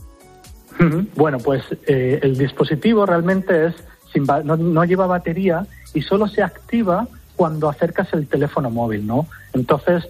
[1.15, 3.75] Bueno, pues eh, el dispositivo realmente es
[4.11, 7.07] sin ba- no, no lleva batería y solo se activa
[7.37, 9.27] cuando acercas el teléfono móvil, ¿no?
[9.53, 10.03] Entonces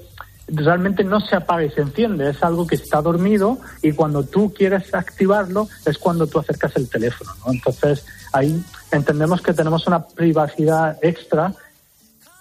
[0.48, 4.54] realmente no se apaga y se enciende, es algo que está dormido y cuando tú
[4.54, 7.52] quieres activarlo es cuando tú acercas el teléfono, ¿no?
[7.54, 11.54] Entonces ahí entendemos que tenemos una privacidad extra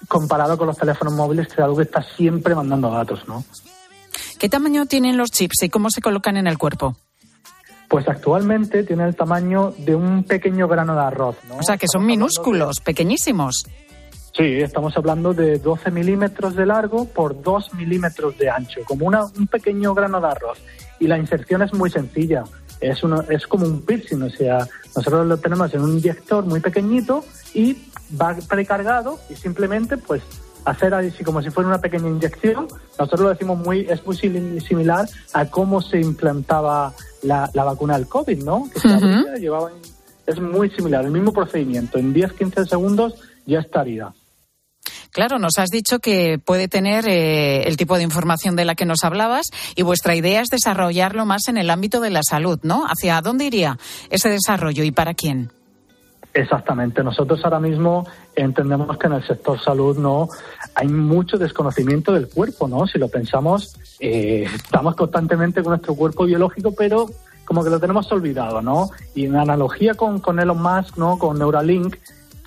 [0.09, 3.45] comparado con los teléfonos móviles, que es algo que está siempre mandando datos, ¿no?
[4.39, 6.97] ¿Qué tamaño tienen los chips y cómo se colocan en el cuerpo?
[7.89, 11.57] Pues actualmente tiene el tamaño de un pequeño grano de arroz, ¿no?
[11.57, 13.67] O sea, que son minúsculos, pequeñísimos.
[14.37, 19.25] Sí, estamos hablando de 12 milímetros de largo por 2 milímetros de ancho, como una,
[19.25, 20.59] un pequeño grano de arroz.
[20.99, 22.43] Y la inserción es muy sencilla,
[22.81, 26.61] es, uno, es como un piercing, o sea, nosotros lo tenemos en un inyector muy
[26.61, 27.77] pequeñito y
[28.21, 30.23] va precargado y simplemente pues
[30.65, 32.69] hacer así como si fuera una pequeña inyección.
[32.99, 37.99] Nosotros lo decimos muy, es muy sim- similar a cómo se implantaba la, la vacuna
[37.99, 38.69] del COVID, ¿no?
[38.73, 39.71] Que se abría, llevaba-
[40.27, 41.99] es muy similar, el mismo procedimiento.
[41.99, 44.13] En 10-15 segundos ya estaría.
[45.11, 48.85] Claro, nos has dicho que puede tener eh, el tipo de información de la que
[48.85, 52.85] nos hablabas y vuestra idea es desarrollarlo más en el ámbito de la salud, ¿no?
[52.87, 53.79] ¿Hacia dónde iría
[54.11, 55.51] ese desarrollo y para quién?
[56.35, 57.05] Exactamente.
[57.05, 60.29] Nosotros ahora mismo entendemos que en el sector salud no
[60.75, 62.89] hay mucho desconocimiento del cuerpo, ¿no?
[62.89, 67.07] Si lo pensamos, eh, estamos constantemente con nuestro cuerpo biológico, pero
[67.45, 68.91] como que lo tenemos olvidado, ¿no?
[69.15, 71.19] Y en analogía con, con Elon Musk, ¿no?
[71.19, 71.97] Con Neuralink,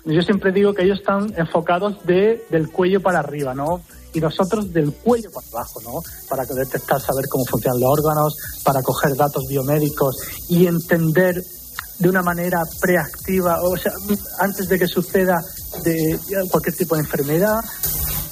[0.04, 3.82] yo siempre digo que ellos están enfocados de, del cuello para arriba, ¿no?
[4.14, 6.00] Y nosotros del cuello para abajo, ¿no?
[6.28, 10.16] Para detectar, saber cómo funcionan los órganos, para coger datos biomédicos
[10.48, 11.42] y entender
[11.98, 13.92] de una manera preactiva, o sea,
[14.38, 15.36] antes de que suceda
[15.84, 16.18] de
[16.50, 17.58] cualquier tipo de enfermedad.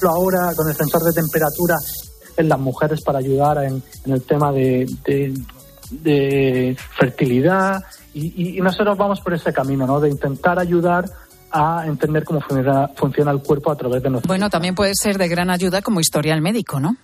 [0.01, 1.75] Ahora con el sensor de temperatura
[2.37, 7.81] en las mujeres para ayudar en, en el tema de, de- fertilidad
[8.13, 9.99] y nosotros vamos por ese camino, ¿no?
[9.99, 11.05] De intentar ayudar
[11.51, 15.17] a entender cómo funciona, funciona el cuerpo a través de nuestro Bueno, también puede ser
[15.17, 16.95] de gran ayuda como historial médico, ¿no?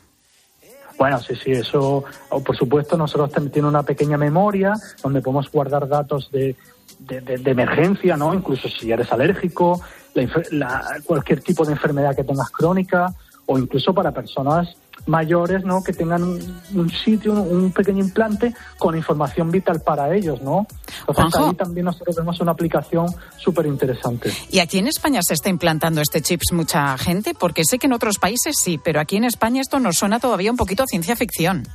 [0.98, 5.88] Bueno, sí, sí, eso, por supuesto, nosotros también tiene una pequeña memoria donde podemos guardar
[5.88, 6.56] datos de,
[7.00, 8.34] de, de- de emergencia, ¿no?
[8.34, 9.82] Incluso si eres alérgico,
[10.14, 13.12] la la- cualquier tipo de enfermedad que tengas crónica,
[13.48, 14.76] o incluso para personas
[15.06, 15.84] mayores, ¿no?
[15.84, 20.68] Que tengan un, un sitio, un, pequeño implante con información vital para ellos, ¿no?
[21.08, 21.50] Entonces Juanjo.
[21.50, 24.32] ahí también nosotros vemos una aplicación súper interesante.
[24.50, 27.34] ¿Y aquí en España se está implantando este chips mucha gente?
[27.34, 30.52] Porque sé que en otros países sí, pero aquí en España esto nos suena todavía
[30.52, 31.68] un poquito a ciencia ficción.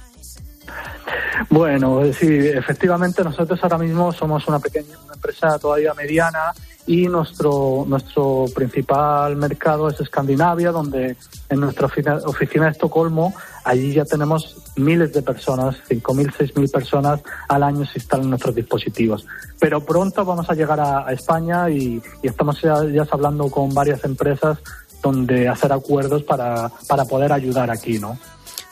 [1.50, 6.52] Bueno, sí, efectivamente nosotros ahora mismo somos una pequeña una empresa todavía mediana
[6.88, 11.16] y nuestro nuestro principal mercado es Escandinavia, donde
[11.50, 17.62] en nuestra oficina, de Estocolmo allí ya tenemos miles de personas, 5.000, 6.000 personas al
[17.62, 19.26] año se instalan nuestros dispositivos.
[19.60, 23.74] Pero pronto vamos a llegar a, a España y, y estamos ya, ya hablando con
[23.74, 24.58] varias empresas
[25.02, 28.18] donde hacer acuerdos para, para poder ayudar aquí, ¿no?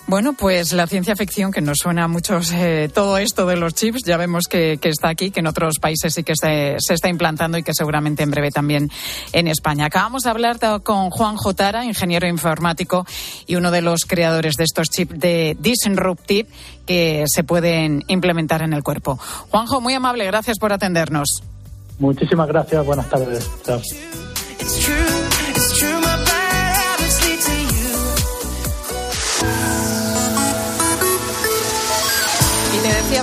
[0.09, 3.75] Bueno, pues la ciencia ficción que nos suena a muchos eh, todo esto de los
[3.75, 6.95] chips, ya vemos que, que está aquí, que en otros países sí que se, se
[6.95, 8.89] está implantando y que seguramente en breve también
[9.33, 9.87] en España.
[9.87, 13.05] Acabamos de hablar con Juan Jotara, ingeniero informático
[13.49, 16.49] y uno de los creadores de estos chips de Disruptive
[16.87, 19.19] que se pueden implementar en el cuerpo.
[19.51, 21.43] Juanjo, muy amable, gracias por atendernos.
[21.99, 23.51] Muchísimas gracias, buenas tardes.
[23.65, 23.81] Chao.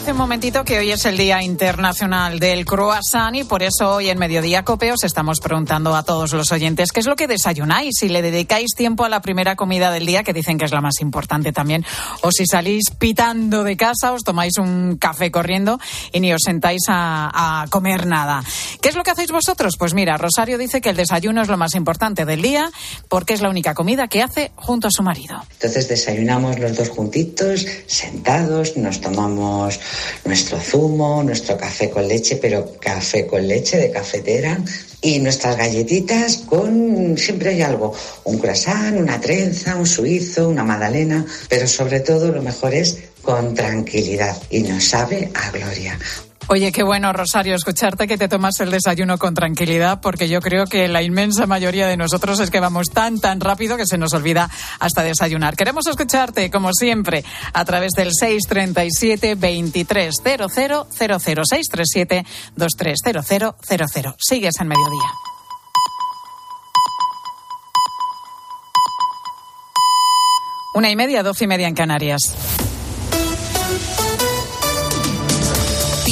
[0.04, 4.10] Hace un momentito que hoy es el Día Internacional del Croissant y por eso hoy
[4.10, 7.96] en Mediodía Cope os estamos preguntando a todos los oyentes qué es lo que desayunáis,
[7.98, 10.82] si le dedicáis tiempo a la primera comida del día, que dicen que es la
[10.82, 11.86] más importante también,
[12.22, 15.80] o si salís pitando de casa, os tomáis un café corriendo
[16.12, 18.44] y ni os sentáis a, a comer nada.
[18.82, 19.76] ¿Qué es lo que hacéis vosotros?
[19.80, 22.70] Pues mira, Rosario dice que el desayuno es lo más importante del día
[23.08, 25.42] porque es la única comida que hace junto a su marido.
[25.54, 29.80] Entonces desayunamos los dos juntitos, sentados, nos tomamos
[30.26, 34.60] nuestro zumo, nuestro café con leche, pero café con leche de cafetera.
[35.02, 41.26] Y nuestras galletitas con siempre hay algo, un croissant, una trenza, un suizo, una magdalena,
[41.50, 44.36] pero sobre todo lo mejor es con tranquilidad.
[44.50, 45.98] Y nos sabe a gloria.
[46.48, 50.66] Oye, qué bueno, Rosario, escucharte que te tomas el desayuno con tranquilidad, porque yo creo
[50.66, 54.14] que la inmensa mayoría de nosotros es que vamos tan, tan rápido que se nos
[54.14, 55.56] olvida hasta desayunar.
[55.56, 60.52] Queremos escucharte, como siempre, a través del 637 2300
[60.92, 62.26] 637
[62.56, 64.14] 230000.
[64.20, 65.10] Sigues en mediodía.
[70.76, 72.73] Una y media, doce y media en Canarias.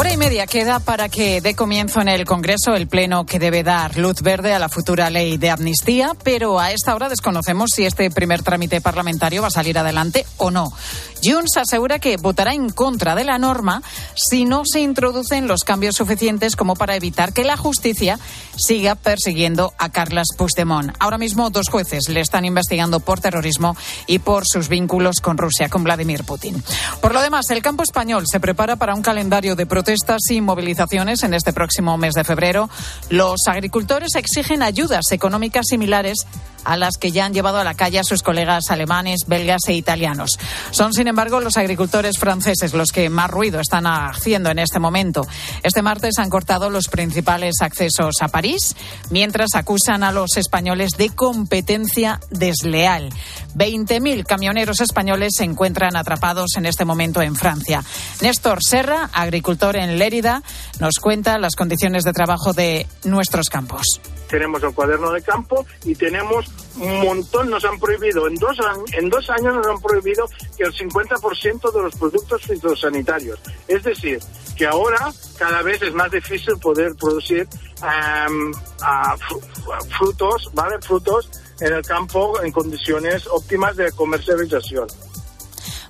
[0.00, 3.62] Hora y media queda para que dé comienzo en el Congreso el pleno que debe
[3.62, 7.84] dar luz verde a la futura ley de amnistía, pero a esta hora desconocemos si
[7.84, 10.72] este primer trámite parlamentario va a salir adelante o no.
[11.22, 13.82] Junts asegura que votará en contra de la norma
[14.14, 18.18] si no se introducen los cambios suficientes como para evitar que la justicia
[18.56, 20.94] siga persiguiendo a Carles Puigdemont.
[20.98, 25.68] Ahora mismo dos jueces le están investigando por terrorismo y por sus vínculos con Rusia,
[25.68, 26.64] con Vladimir Putin.
[27.02, 29.89] Por lo demás, el campo español se prepara para un calendario de protestas
[30.30, 32.70] y movilizaciones en este próximo mes de febrero.
[33.08, 36.26] Los agricultores exigen ayudas económicas similares
[36.64, 39.74] a las que ya han llevado a la calle a sus colegas alemanes, belgas e
[39.74, 40.38] italianos.
[40.70, 45.26] Son, sin embargo, los agricultores franceses los que más ruido están haciendo en este momento.
[45.62, 48.76] Este martes han cortado los principales accesos a París,
[49.10, 53.10] mientras acusan a los españoles de competencia desleal.
[53.54, 57.82] 20.000 camioneros españoles se encuentran atrapados en este momento en Francia.
[58.20, 60.42] Néstor Serra, agricultor en Lérida,
[60.78, 65.94] nos cuenta las condiciones de trabajo de nuestros campos tenemos el cuaderno de campo y
[65.94, 68.56] tenemos un montón, nos han prohibido, en dos,
[68.92, 73.38] en dos años nos han prohibido que el 50% de los productos fitosanitarios.
[73.66, 74.20] Es decir,
[74.56, 77.48] que ahora cada vez es más difícil poder producir
[79.98, 80.78] frutos, ¿vale?
[80.80, 84.86] Frutos en el campo en condiciones óptimas de comercialización.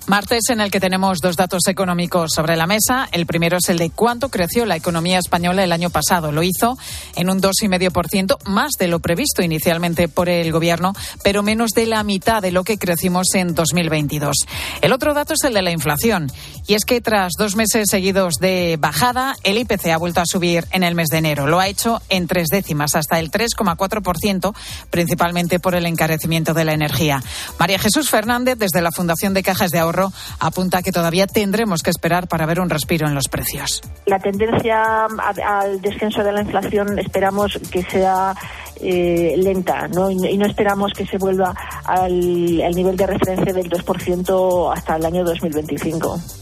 [0.07, 3.07] Martes en el que tenemos dos datos económicos sobre la mesa.
[3.11, 6.31] El primero es el de cuánto creció la economía española el año pasado.
[6.31, 6.77] Lo hizo
[7.15, 12.03] en un 2,5%, más de lo previsto inicialmente por el Gobierno, pero menos de la
[12.03, 14.35] mitad de lo que crecimos en 2022.
[14.81, 16.31] El otro dato es el de la inflación.
[16.67, 20.65] Y es que tras dos meses seguidos de bajada, el IPC ha vuelto a subir
[20.71, 21.47] en el mes de enero.
[21.47, 24.55] Lo ha hecho en tres décimas, hasta el 3,4%,
[24.89, 27.23] principalmente por el encarecimiento de la energía.
[27.59, 29.90] María Jesús Fernández, desde la Fundación de Cajas de Ahorro,
[30.39, 33.81] apunta que todavía tendremos que esperar para ver un respiro en los precios.
[34.05, 38.33] La tendencia al descenso de la inflación esperamos que sea
[38.79, 40.09] eh, lenta ¿no?
[40.09, 41.53] Y, no esperamos que se vuelva
[41.85, 46.40] al, al nivel de referencia del 2% hasta el año 2025.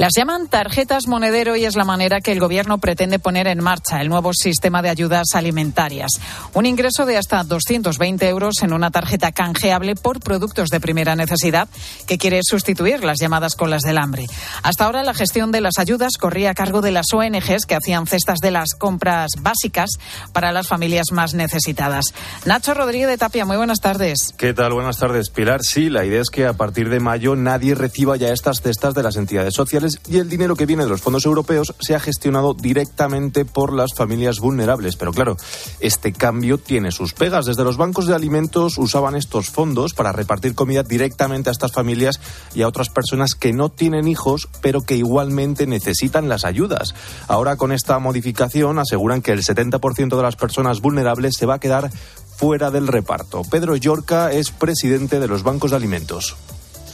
[0.00, 4.00] Las llaman tarjetas monedero y es la manera que el Gobierno pretende poner en marcha
[4.00, 6.12] el nuevo sistema de ayudas alimentarias.
[6.54, 11.68] Un ingreso de hasta 220 euros en una tarjeta canjeable por productos de primera necesidad
[12.06, 14.24] que quiere sustituir las llamadas colas del hambre.
[14.62, 18.06] Hasta ahora la gestión de las ayudas corría a cargo de las ONGs que hacían
[18.06, 19.90] cestas de las compras básicas
[20.32, 22.14] para las familias más necesitadas.
[22.46, 24.32] Nacho Rodríguez de Tapia, muy buenas tardes.
[24.38, 24.72] ¿Qué tal?
[24.72, 25.60] Buenas tardes, Pilar.
[25.62, 29.02] Sí, la idea es que a partir de mayo nadie reciba ya estas cestas de
[29.02, 32.54] las entidades sociales y el dinero que viene de los fondos europeos se ha gestionado
[32.54, 34.96] directamente por las familias vulnerables.
[34.96, 35.36] Pero claro,
[35.80, 37.46] este cambio tiene sus pegas.
[37.46, 42.20] Desde los bancos de alimentos usaban estos fondos para repartir comida directamente a estas familias
[42.54, 46.94] y a otras personas que no tienen hijos, pero que igualmente necesitan las ayudas.
[47.28, 51.60] Ahora con esta modificación aseguran que el 70% de las personas vulnerables se va a
[51.60, 51.90] quedar
[52.36, 53.42] fuera del reparto.
[53.50, 56.36] Pedro Yorca es presidente de los bancos de alimentos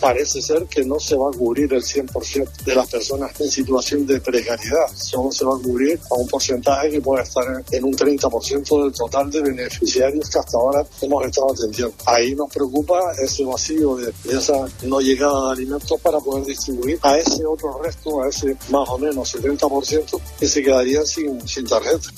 [0.00, 4.06] parece ser que no se va a cubrir el 100% de las personas en situación
[4.06, 4.86] de precariedad.
[4.94, 8.92] Solo se va a cubrir a un porcentaje que puede estar en un 30% del
[8.92, 11.94] total de beneficiarios que hasta ahora hemos estado atendiendo.
[12.04, 17.18] Ahí nos preocupa ese vacío de, esa no llegada de alimentos para poder distribuir a
[17.18, 22.10] ese otro resto, a ese más o menos 70% que se quedarían sin, sin tarjeta.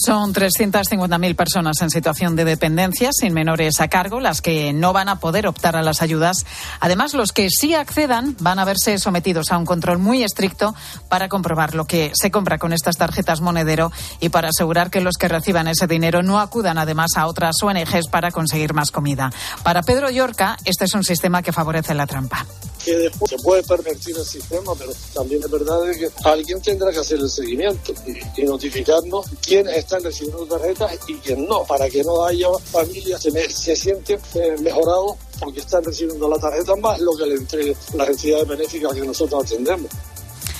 [0.00, 5.08] Son 350.000 personas en situación de dependencia, sin menores a cargo, las que no van
[5.08, 6.46] a poder optar a las ayudas.
[6.78, 10.72] Además, los que sí accedan van a verse sometidos a un control muy estricto
[11.08, 15.16] para comprobar lo que se compra con estas tarjetas monedero y para asegurar que los
[15.16, 19.32] que reciban ese dinero no acudan además a otras ONGs para conseguir más comida.
[19.64, 22.46] Para Pedro Yorca, este es un sistema que favorece la trampa
[22.88, 26.98] que después se puede pervertir el sistema, pero también es verdad que alguien tendrá que
[26.98, 27.92] hacer el seguimiento
[28.36, 33.50] y, notificarnos quiénes están recibiendo tarjetas y quién no, para que no haya familias que
[33.50, 38.08] se sienten eh, mejorados porque están recibiendo la tarjeta más lo que le entregue las
[38.08, 39.90] entidades benéficas que nosotros atendemos.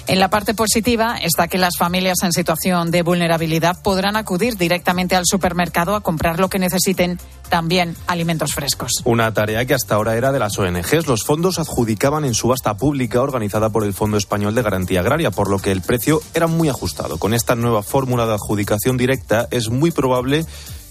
[0.08, 5.14] En la parte positiva está que las familias en situación de vulnerabilidad podrán acudir directamente
[5.14, 9.02] al supermercado a comprar lo que necesiten, también alimentos frescos.
[9.04, 11.06] Una tarea que hasta ahora era de las ONGs.
[11.06, 15.50] Los fondos adjudicaban en subasta pública organizada por el Fondo Español de Garantía Agraria, por
[15.50, 17.18] lo que el precio era muy ajustado.
[17.18, 20.46] Con esta nueva fórmula de adjudicación directa es muy probable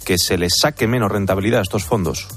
[0.06, 2.28] que se les saque menos rentabilidad a estos fondos.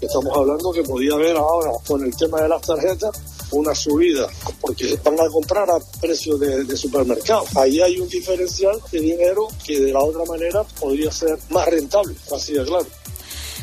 [0.00, 4.26] Estamos hablando que podía haber ahora con el tema de las tarjetas una subida
[4.60, 7.44] porque van a comprar a precio de, supermercado.
[7.56, 12.14] Ahí hay un diferencial de dinero que de la otra manera podría ser más rentable,
[12.34, 12.86] así de claro.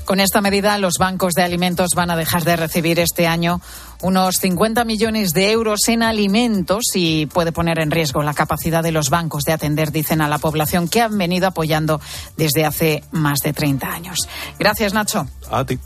[0.05, 3.59] Con esta medida, los bancos de alimentos van a dejar de recibir este año
[4.03, 8.91] unos 50 millones de euros en alimentos y puede poner en riesgo la capacidad de
[8.91, 11.99] los bancos de atender, dicen, a la población que han venido apoyando
[12.37, 14.19] desde hace más de 30 años.
[14.59, 15.25] Gracias, Nacho.
[15.49, 15.79] A ti.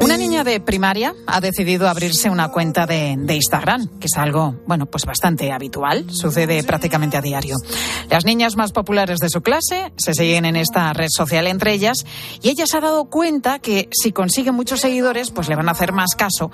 [0.00, 4.86] Una niña de primaria ha decidido abrirse una cuenta de, Instagram, que es algo, bueno,
[4.86, 7.56] pues bastante habitual, sucede prácticamente a diario.
[8.08, 12.06] Las niñas más populares de su clase se siguen en esta red social entre ellas
[12.40, 15.72] y ella se ha dado cuenta que si consigue muchos seguidores, pues le van a
[15.72, 16.50] hacer más caso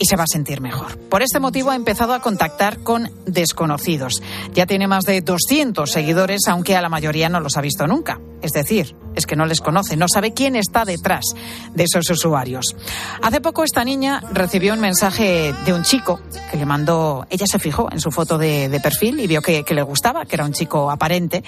[0.00, 0.98] y se va a sentir mejor.
[0.98, 4.22] Por este motivo ha empezado a contactar con desconocidos.
[4.54, 8.18] Ya tiene más de 200 seguidores, aunque a la mayoría no los ha visto nunca.
[8.40, 11.26] Es decir, es que no les conoce, no sabe quién está detrás
[11.74, 12.74] de esos usuarios.
[13.22, 16.18] Hace poco esta niña recibió un mensaje de un chico
[16.50, 19.74] que le mandó, ella se fijó en su foto de, perfil y vio que, que
[19.74, 21.44] le gustaba, que era un chico aparente.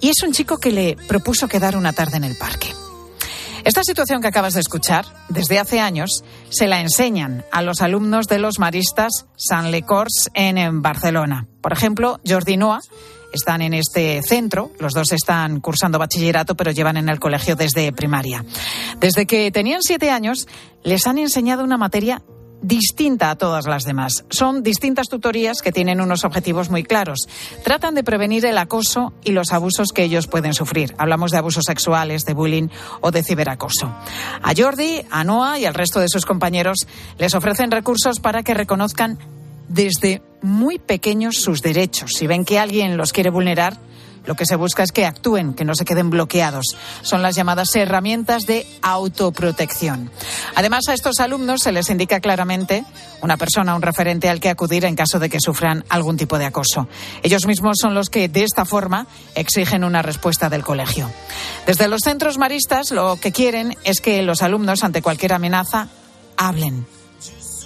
[0.00, 2.68] Y es un chico que le propuso quedar una tarde en el parque.
[3.64, 8.26] Esta situación que acabas de escuchar, desde hace años, se la enseñan a los alumnos
[8.26, 11.46] de los maristas San Lecors en, Barcelona.
[11.60, 12.80] Por ejemplo, Jordi Noa
[13.32, 17.92] están en este centro, los dos están cursando bachillerato, pero llevan en el colegio desde
[17.92, 18.44] primaria.
[18.98, 20.48] Desde que tenían siete años,
[20.82, 22.22] les han enseñado una materia
[22.62, 24.24] distinta a todas las demás.
[24.30, 27.28] Son distintas tutorías que tienen unos objetivos muy claros.
[27.64, 30.94] Tratan de prevenir el acoso y los abusos que ellos pueden sufrir.
[30.98, 32.68] Hablamos de abusos sexuales, de bullying
[33.00, 33.92] o de ciberacoso.
[34.42, 36.86] A Jordi, a Noah y al resto de sus compañeros
[37.18, 39.18] les ofrecen recursos para que reconozcan
[39.68, 42.12] desde muy pequeños sus derechos.
[42.16, 43.78] Si ven que alguien los quiere vulnerar,
[44.24, 46.76] lo que se busca es que actúen, que no se queden bloqueados.
[47.02, 50.10] Son las llamadas herramientas de autoprotección.
[50.54, 52.84] Además, a estos alumnos se les indica claramente
[53.22, 56.46] una persona, un referente al que acudir en caso de que sufran algún tipo de
[56.46, 56.88] acoso.
[57.22, 61.10] Ellos mismos son los que, de esta forma, exigen una respuesta del colegio.
[61.66, 65.88] Desde los centros maristas, lo que quieren es que los alumnos, ante cualquier amenaza,
[66.36, 66.86] hablen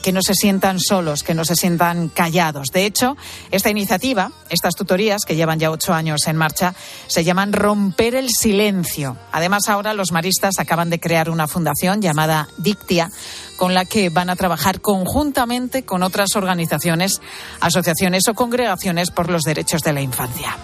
[0.04, 2.68] que no se sientan solos, que no se sientan callados.
[2.70, 3.16] De hecho,
[3.50, 6.74] esta iniciativa, estas tutorías que llevan ya ocho años en marcha,
[7.06, 9.16] se llaman Romper el Silencio.
[9.32, 13.10] Además, ahora los maristas acaban de crear una fundación llamada Dictia,
[13.56, 17.22] con la que van a trabajar conjuntamente con otras organizaciones,
[17.60, 20.54] asociaciones o congregaciones por los derechos de la infancia.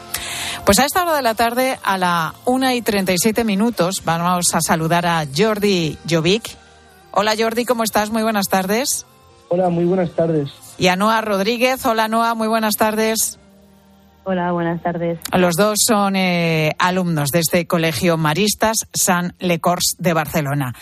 [0.66, 4.02] Pues a esta hora de la tarde, a la una y treinta y siete minutos,
[4.04, 6.58] vamos a saludar a Jordi Jovic.
[7.12, 8.10] Hola Jordi, ¿cómo estás?
[8.10, 9.06] Muy buenas tardes.
[9.52, 10.48] Hola, muy buenas tardes.
[10.78, 11.84] Y a Noa Rodríguez.
[11.84, 13.40] Hola, Noa, muy buenas tardes.
[14.22, 15.18] Hola, buenas tardes.
[15.36, 20.72] Los dos son eh, alumnos de este colegio Maristas San Lecors de Barcelona.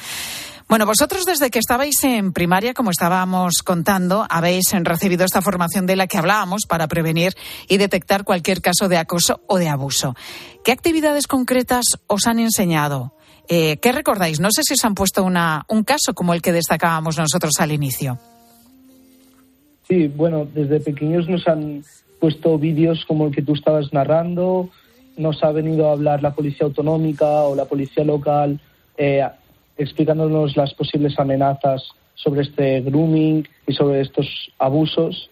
[0.69, 5.97] Bueno, vosotros desde que estabais en primaria, como estábamos contando, habéis recibido esta formación de
[5.97, 7.33] la que hablábamos para prevenir
[7.69, 10.15] y detectar cualquier caso de acoso o de abuso.
[10.63, 13.15] ¿Qué actividades concretas os han enseñado?
[13.49, 14.41] Eh, ¿Qué recordáis?
[14.41, 17.73] No sé si os han puesto una, un caso como el que destacábamos nosotros al
[17.73, 18.19] inicio.
[19.89, 21.83] Sí, bueno, desde pequeños nos han
[22.21, 24.69] puesto vídeos como el que tú estabas narrando,
[25.17, 28.61] nos ha venido a hablar la policía autonómica o la policía local
[28.97, 29.27] eh,
[29.77, 31.83] explicándonos las posibles amenazas
[32.15, 34.27] sobre este grooming y sobre estos
[34.59, 35.31] abusos.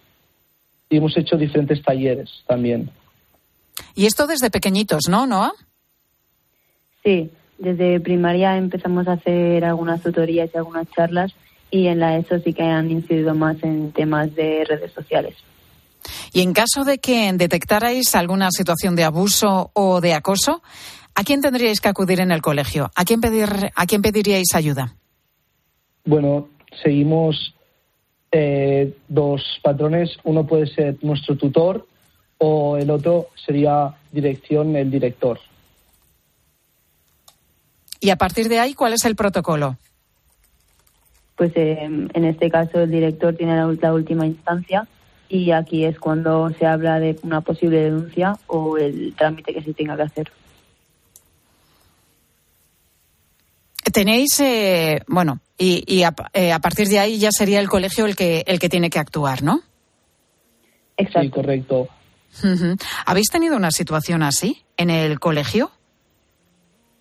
[0.89, 2.89] Y hemos hecho diferentes talleres también.
[3.93, 5.51] Y esto desde pequeñitos, ¿no, Noah?
[7.03, 11.33] Sí, desde primaria empezamos a hacer algunas tutorías y algunas charlas
[11.71, 15.35] y en la ESO sí que han incidido más en temas de redes sociales.
[16.33, 20.61] Y en caso de que detectarais alguna situación de abuso o de acoso,
[21.15, 22.91] ¿a quién tendríais que acudir en el colegio?
[22.95, 24.95] ¿A quién, pedir, a quién pediríais ayuda?
[26.05, 26.49] Bueno,
[26.83, 27.53] seguimos
[28.31, 30.17] eh, dos patrones.
[30.23, 31.87] Uno puede ser nuestro tutor
[32.37, 35.39] o el otro sería dirección, el director.
[37.99, 39.77] Y a partir de ahí, ¿cuál es el protocolo?
[41.37, 44.87] Pues em, en este caso el director tiene la, última instancia
[45.29, 49.73] y aquí es cuando se habla de una posible denuncia o el trámite que se
[49.73, 50.31] tenga que hacer.
[53.93, 58.15] Tenéis, eh, bueno, y, y eh, a, partir de ahí ya sería el colegio el
[58.15, 59.61] que, el que tiene que actuar, ¿no?
[60.97, 61.21] Exacto.
[61.21, 61.87] Sí, correcto.
[63.05, 65.71] ¿Habéis tenido una situación así en el colegio?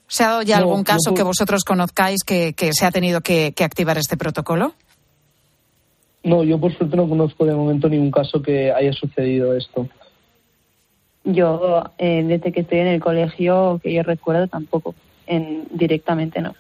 [0.09, 3.99] ¿Se ha dado ya algún caso que vosotros conozcáis que, se ha tenido que, activar
[3.99, 4.75] este protocolo?
[6.23, 9.89] No, yo por suerte no conozco de momento ningún caso que haya sucedido esto.
[11.25, 14.95] Yo, eh, desde que estoy en el colegio, que yo recuerdo, tampoco.
[15.27, 16.55] En, directamente no.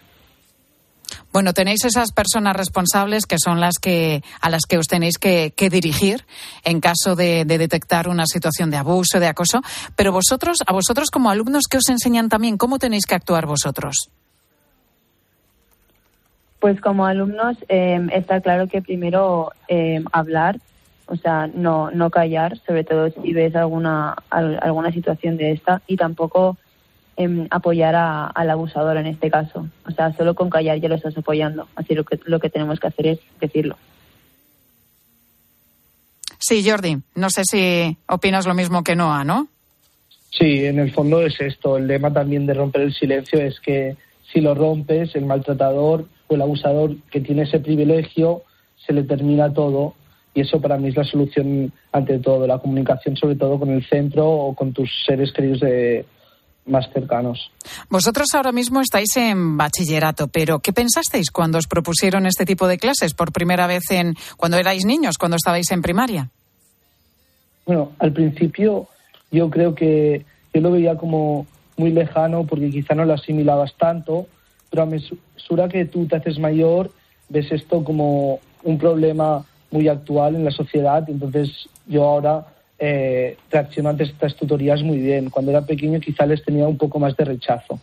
[1.36, 5.52] Bueno, tenéis esas personas responsables que son las que a las que os tenéis que,
[5.70, 6.24] dirigir
[6.64, 9.60] en caso de, detectar una situación de abuso, de acoso.
[9.96, 12.56] Pero vosotros, a vosotros como alumnos, ¿qué os enseñan también?
[12.56, 14.08] ¿Cómo tenéis que actuar vosotros?
[16.58, 20.56] Pues como alumnos em, está claro que primero em, hablar,
[21.04, 25.98] o sea, no, no callar, sobre todo si ves alguna, alguna situación de esta, y
[25.98, 26.56] tampoco
[27.50, 27.94] apoyar
[28.34, 29.66] al abusador en este caso.
[29.86, 31.68] O sea, solo con callar ya lo estás apoyando.
[31.74, 33.76] Así lo que, lo que tenemos que hacer es decirlo.
[36.38, 39.48] Sí, Jordi, no sé si opinas lo mismo que Noah, ¿no?
[40.30, 41.78] Sí, en el fondo es esto.
[41.78, 43.96] El lema también de romper el silencio es que
[44.32, 48.42] si lo rompes, el maltratador o el abusador que tiene ese privilegio
[48.86, 49.94] se le termina todo.
[50.34, 53.86] Y eso para mí es la solución ante todo, la comunicación sobre todo con el
[53.86, 56.04] centro o con tus seres queridos de,
[56.66, 57.50] más cercanos.
[57.88, 62.78] Vosotros ahora mismo estáis en bachillerato, pero ¿qué pensasteis cuando os propusieron este tipo de
[62.78, 66.30] clases por primera vez en cuando erais niños, cuando estabais en primaria?
[67.64, 68.88] Bueno, al principio
[69.30, 71.46] yo creo que yo lo veía como
[71.76, 74.26] muy lejano porque quizá no lo asimilabas tanto,
[74.70, 76.90] pero a mesura que tú te haces mayor
[77.28, 82.46] ves esto como un problema muy actual en la sociedad, entonces yo ahora
[82.78, 85.30] eh, reaccionó ante estas tutorías muy bien.
[85.30, 87.80] Cuando era pequeño quizá les tenía un poco más de rechazo.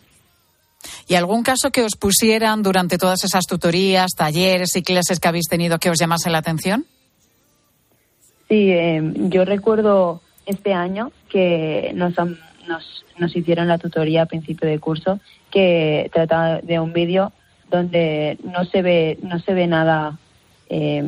[1.08, 5.48] ¿Y algún caso que os pusieran durante todas esas tutorías, talleres y clases que habéis
[5.48, 6.86] tenido que os llamase la atención?
[8.48, 12.14] Sí, eh, yo recuerdo este año que nos,
[12.68, 15.20] nos, nos, hicieron la tutoría a principio de curso
[15.50, 17.32] que trataba de un vídeo
[17.72, 20.20] donde no se ve no se ve nada
[20.70, 21.04] eh,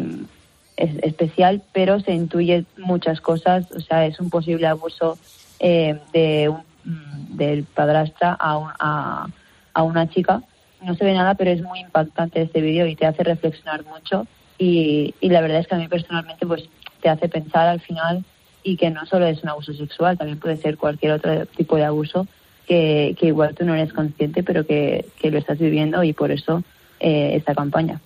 [0.77, 5.17] es especial, pero se intuye muchas cosas, o sea, es un posible abuso
[5.59, 6.53] eh, de
[6.83, 9.27] mm, del padrastra a,
[9.73, 10.41] a, una chica.
[10.81, 14.27] No se ve nada, pero es muy impactante este vídeo y te hace reflexionar mucho
[14.57, 16.63] y, y la verdad es que a mí personalmente pues
[17.01, 18.23] te hace pensar al final
[18.63, 21.85] y que no solo es un abuso sexual, también puede ser cualquier otro tipo de
[21.85, 22.27] abuso
[22.65, 26.31] que, que igual tú no eres consciente, pero que, que lo estás viviendo y por
[26.31, 26.63] eso
[26.99, 27.99] eh, esta campaña.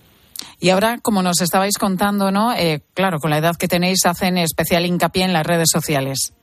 [0.60, 2.52] Y ahora, como nos estabais contando, ¿no?
[2.52, 6.34] Eh, claro, con la edad que tenéis, hacen especial hincapié en las redes sociales.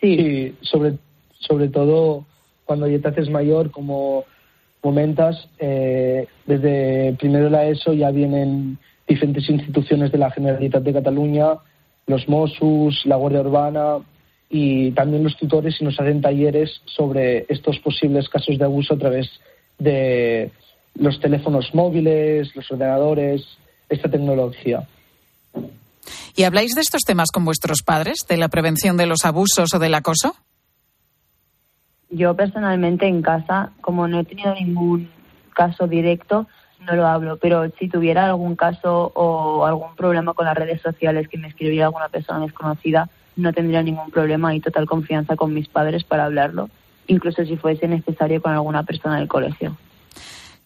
[0.00, 0.94] Sí, sobre,
[1.38, 2.24] sobre todo
[2.64, 4.24] cuando ya te haces mayor, como
[4.80, 11.56] comentas, eh, desde primero la ESO ya vienen diferentes instituciones de la Generalitat de Cataluña,
[12.06, 13.98] los Mossos, la Guardia Urbana
[14.48, 18.98] y también los tutores y nos hacen talleres sobre estos posibles casos de abuso a
[18.98, 19.28] través
[19.78, 20.50] de
[20.94, 23.46] los teléfonos móviles, los ordenadores,
[23.88, 24.86] esta tecnología.
[26.36, 29.78] ¿Y habláis de estos temas con vuestros padres, de la prevención de los abusos o
[29.78, 30.34] del acoso?
[32.10, 35.10] Yo personalmente en casa, como no he tenido ningún
[35.54, 36.46] caso directo,
[36.84, 41.28] no lo hablo, pero si tuviera algún caso o algún problema con las redes sociales
[41.28, 45.68] que me escribiera alguna persona desconocida, no tendría ningún problema y total confianza con mis
[45.68, 46.68] padres para hablarlo,
[47.06, 49.76] incluso si fuese necesario con alguna persona del colegio.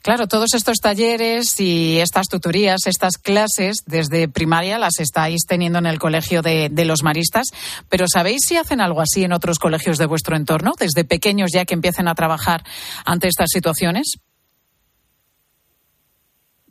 [0.09, 5.84] Claro, todos estos talleres y estas tutorías, estas clases desde primaria las estáis teniendo en
[5.84, 7.48] el colegio de, los maristas,
[7.90, 11.66] pero ¿sabéis si hacen algo así en otros colegios de vuestro entorno, desde pequeños ya
[11.66, 12.62] que empiecen a trabajar
[13.04, 14.14] ante estas situaciones?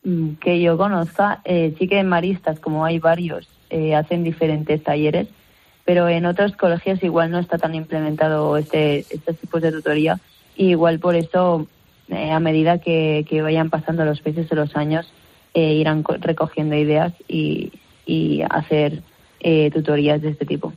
[0.03, 4.81] Mm, que yo conozca, eh, sí que en maristas, como hay varios, eh, hacen diferentes
[4.81, 5.27] talleres,
[5.85, 10.19] pero en otros colegios igual no está tan implementado este, este tipo de tutoría
[10.55, 11.67] y igual por eso
[12.09, 15.11] eh, a medida que, vayan pasando los meses o los años,
[15.53, 17.71] eh, irán recogiendo ideas y,
[18.49, 19.03] hacer
[19.41, 20.73] eh, tutorías de este tipo.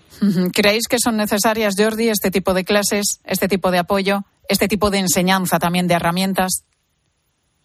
[0.53, 4.91] ¿Creéis que son necesarias, Jordi, este tipo de clases, este tipo de apoyo, este tipo
[4.91, 6.65] de enseñanza también de herramientas?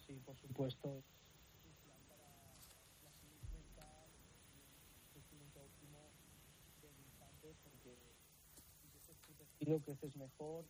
[0.06, 1.02] Sí, por supuesto.
[9.58, 10.64] Creo que es mejor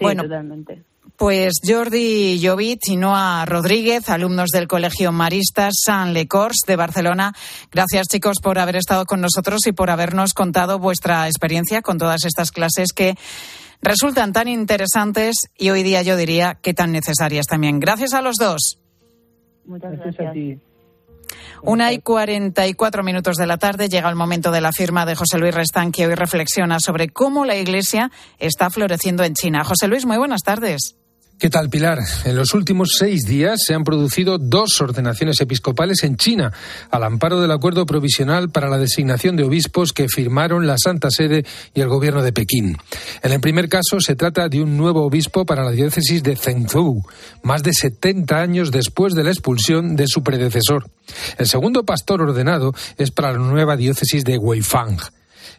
[0.00, 0.82] bueno, totalmente.
[1.16, 7.34] Pues Jordi Jovit y Noa Rodríguez, alumnos del Colegio Maristas San Lecors de Barcelona.
[7.70, 12.24] Gracias, chicos, por haber estado con nosotros y por habernos contado vuestra experiencia con todas
[12.24, 13.16] estas clases que
[13.82, 17.80] resultan tan interesantes y hoy día yo diría que tan necesarias también.
[17.80, 18.78] Gracias a los dos.
[19.66, 20.60] Muchas gracias.
[22.02, 25.38] Cuarenta y cuatro minutos de la tarde llega el momento de la firma de José
[25.38, 29.64] Luis Restán, que hoy reflexiona sobre cómo la Iglesia está floreciendo en China.
[29.64, 30.96] José Luis, muy buenas tardes.
[31.40, 32.00] ¿Qué tal, Pilar?
[32.26, 36.52] En los últimos seis días se han producido dos ordenaciones episcopales en China,
[36.90, 41.46] al amparo del acuerdo provisional para la designación de obispos que firmaron la Santa Sede
[41.72, 42.76] y el gobierno de Pekín.
[43.22, 47.06] En el primer caso se trata de un nuevo obispo para la diócesis de Zhengzhou,
[47.42, 50.90] más de 70 años después de la expulsión de su predecesor.
[51.38, 54.98] El segundo pastor ordenado es para la nueva diócesis de Weifang.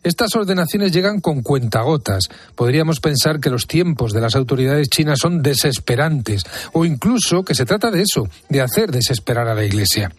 [0.03, 2.23] Estas ordenaciones llegan con cuentagotas.
[2.55, 6.43] Podríamos pensar que los tiempos de las autoridades chinas son desesperantes
[6.73, 10.11] o incluso que se trata de eso, de hacer desesperar a la Iglesia.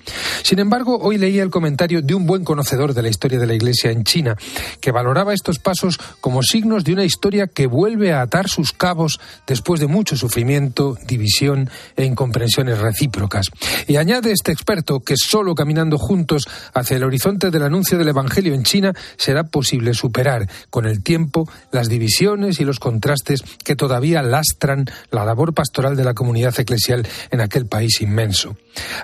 [0.44, 3.54] Sin embargo, hoy leía el comentario de un buen conocedor de la historia de la
[3.54, 4.36] Iglesia en China,
[4.80, 9.18] que valoraba estos pasos como signos de una historia que vuelve a atar sus cabos
[9.48, 13.46] después de mucho sufrimiento, división e incomprensiones recíprocas.
[13.88, 18.54] Y añade este experto que solo caminando juntos hacia el horizonte del anuncio del Evangelio
[18.54, 24.22] en China será posible superar con el tiempo las divisiones y los contrastes que todavía
[24.22, 28.56] lastran la labor pastoral de la comunidad eclesial en aquel país inmenso.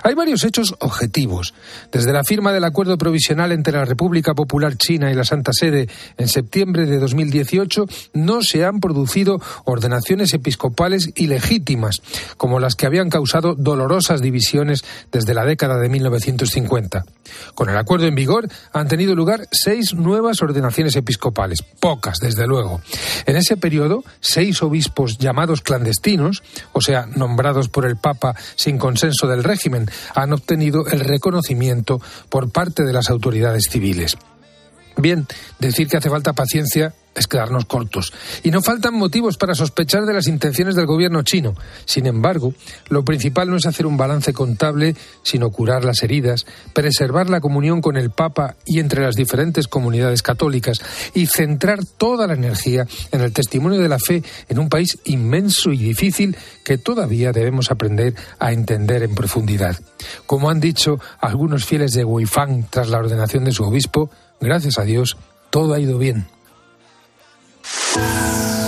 [0.03, 1.53] Hay varios hechos objetivos.
[1.91, 5.87] Desde la firma del acuerdo provisional entre la República Popular China y la Santa Sede
[6.17, 12.01] en septiembre de 2018 no se han producido ordenaciones episcopales ilegítimas,
[12.37, 17.05] como las que habían causado dolorosas divisiones desde la década de 1950.
[17.53, 20.58] Con el acuerdo en vigor han tenido lugar seis nuevas ordenaciones
[20.95, 22.81] episcopales, pocas desde luego.
[23.25, 26.43] En ese periodo, seis obispos llamados clandestinos,
[26.73, 32.51] o sea, nombrados por el Papa sin consenso del régimen, han obtenido el reconocimiento por
[32.51, 34.17] parte de las autoridades civiles.
[34.97, 35.27] Bien,
[35.59, 38.13] decir que hace falta paciencia es quedarnos cortos.
[38.43, 41.53] Y no faltan motivos para sospechar de las intenciones del gobierno chino.
[41.85, 42.53] Sin embargo,
[42.89, 47.81] lo principal no es hacer un balance contable, sino curar las heridas, preservar la comunión
[47.81, 50.79] con el Papa y entre las diferentes comunidades católicas
[51.13, 55.71] y centrar toda la energía en el testimonio de la fe en un país inmenso
[55.71, 59.77] y difícil que todavía debemos aprender a entender en profundidad.
[60.25, 64.09] Como han dicho algunos fieles de Weifang tras la ordenación de su obispo,
[64.39, 65.17] gracias a Dios,
[65.49, 66.27] todo ha ido bien.
[67.95, 68.58] Y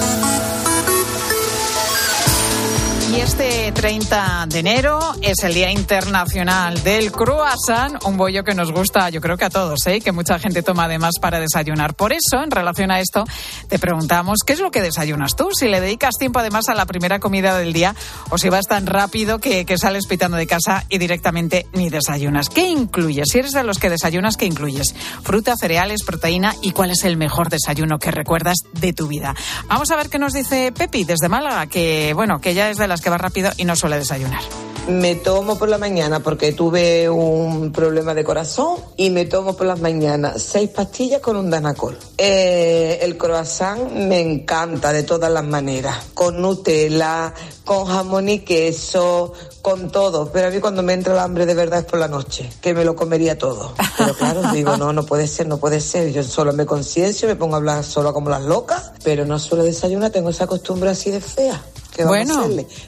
[3.42, 9.10] este 30 de enero es el Día Internacional del Croissant, un bollo que nos gusta,
[9.10, 10.00] yo creo que a todos, ¿eh?
[10.00, 11.96] que mucha gente toma además para desayunar.
[11.96, 13.24] Por eso, en relación a esto,
[13.68, 16.86] te preguntamos qué es lo que desayunas tú, si le dedicas tiempo además a la
[16.86, 17.96] primera comida del día
[18.30, 22.48] o si vas tan rápido que, que sales pitando de casa y directamente ni desayunas.
[22.48, 23.30] ¿Qué incluyes?
[23.32, 24.94] Si eres de los que desayunas, ¿qué incluyes?
[25.24, 29.34] Fruta, cereales, proteína y cuál es el mejor desayuno que recuerdas de tu vida.
[29.68, 32.88] Vamos a ver qué nos dice Pepi desde Málaga, que bueno, que ya es de
[32.88, 34.42] las que va rápido y no suele desayunar.
[34.88, 39.68] Me tomo por la mañana porque tuve un problema de corazón y me tomo por
[39.68, 41.98] las mañanas seis pastillas con un danacol.
[42.18, 47.32] Eh, el croissant me encanta de todas las maneras, con Nutella,
[47.64, 50.32] con jamón y queso, con todo.
[50.32, 52.74] Pero a mí cuando me entra el hambre de verdad es por la noche, que
[52.74, 53.76] me lo comería todo.
[54.00, 56.12] Pero claro, digo, no, no puede ser, no puede ser.
[56.12, 59.64] Yo solo me conciencio, me pongo a hablar solo como las locas, pero no suelo
[59.64, 61.62] desayunar, tengo esa costumbre así de fea
[62.06, 62.48] bueno,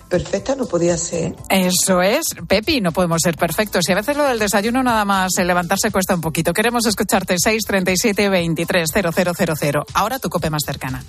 [0.10, 1.36] Perfecta no podía ser.
[1.50, 3.88] Eso es, Pepi, no podemos ser perfectos.
[3.90, 6.54] Y a veces lo del desayuno nada más el levantarse cuesta un poquito.
[6.54, 9.84] Queremos escucharte 637 23 0000.
[9.94, 11.04] Ahora tu cope más cercana.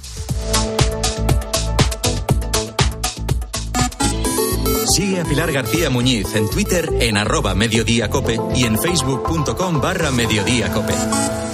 [4.95, 10.92] Sigue a Pilar García Muñiz en Twitter en arroba mediodíacope y en facebook.com barra mediodíacope.
[10.92, 11.53] Che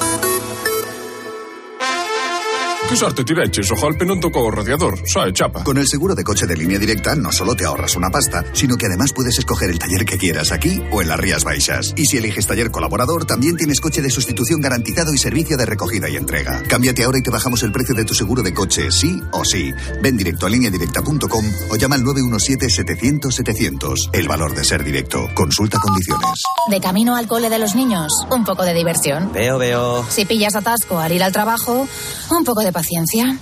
[2.97, 5.65] sorte ti regge, so al tocó radiador, sai, chapa.
[5.65, 8.77] Con el seguro de coche de línea directa no solo te ahorras una pasta, sino
[8.77, 11.93] que además puedes escoger el taller que quieras aquí o en las Rías Baixas.
[11.97, 16.09] Y si eliges taller colaborador, también tienes coche de sustitución garantizado y servicio de recogida
[16.09, 16.63] y entrega.
[16.69, 19.73] Cámbiate ahora y te bajamos el precio de tu seguro de coche, sí o sí.
[20.03, 24.11] Ven directo a lineadirecta.com o llama al 917-700-700.
[24.13, 25.29] El valor de ser directo.
[25.35, 26.43] Consulta condiciones.
[26.71, 29.33] De camino al cole de los niños, un poco de diversión.
[29.33, 30.05] Veo, veo.
[30.09, 31.87] Si pillas atasco al ir al trabajo,
[32.31, 33.37] un poco de paciencia.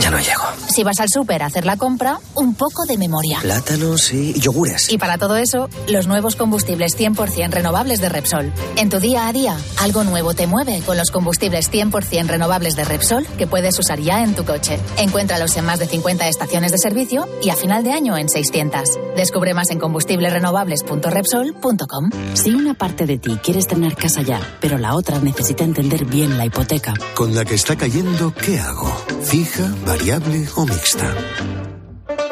[0.00, 0.42] Ya no llego.
[0.68, 3.38] Si vas al súper a hacer la compra, un poco de memoria.
[3.40, 4.90] Plátanos y yogures.
[4.90, 8.52] Y para todo eso, los nuevos combustibles 100% renovables de Repsol.
[8.76, 12.84] En tu día a día, algo nuevo te mueve con los combustibles 100% renovables de
[12.84, 14.78] Repsol que puedes usar ya en tu coche.
[14.98, 18.82] Encuéntralos en más de 50 estaciones de servicio y a final de año en 600.
[19.16, 22.10] Descubre más en combustiblesrenovables.repsol.com.
[22.34, 26.36] Si una parte de ti quieres tener casa ya, pero la otra necesita entender bien
[26.36, 26.94] la hipoteca.
[27.14, 28.92] Con la que está cayendo, ¿qué hago?
[29.22, 31.14] ¿Fija, variable o mixta?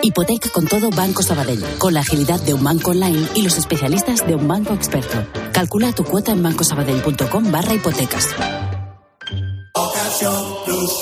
[0.03, 4.26] Hipoteca con todo Banco Sabadell, con la agilidad de un banco online y los especialistas
[4.26, 5.24] de un banco experto.
[5.53, 8.28] Calcula tu cuota en bancosabadell.com barra hipotecas.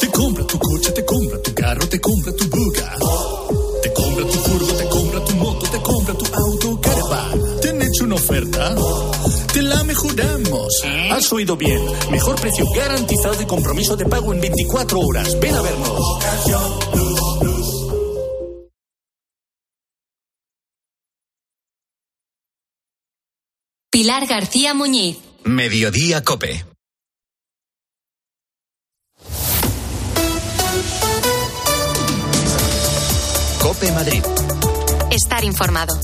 [0.01, 2.97] Te compra tu coche, te compra tu carro, te compra tu buga.
[3.83, 7.61] Te compra tu furgo, te compra tu moto, te compra tu auto, caravan.
[7.61, 8.75] ¿Te han hecho una oferta?
[9.71, 10.83] La mejoramos.
[11.13, 11.81] Has oído bien.
[12.11, 15.39] Mejor precio garantizado y compromiso de pago en 24 horas.
[15.39, 16.01] Ven a vernos.
[23.91, 25.19] Pilar García Muñiz.
[25.45, 26.65] Mediodía Cope.
[33.63, 34.23] Cope Madrid.
[35.13, 35.95] Estar informado.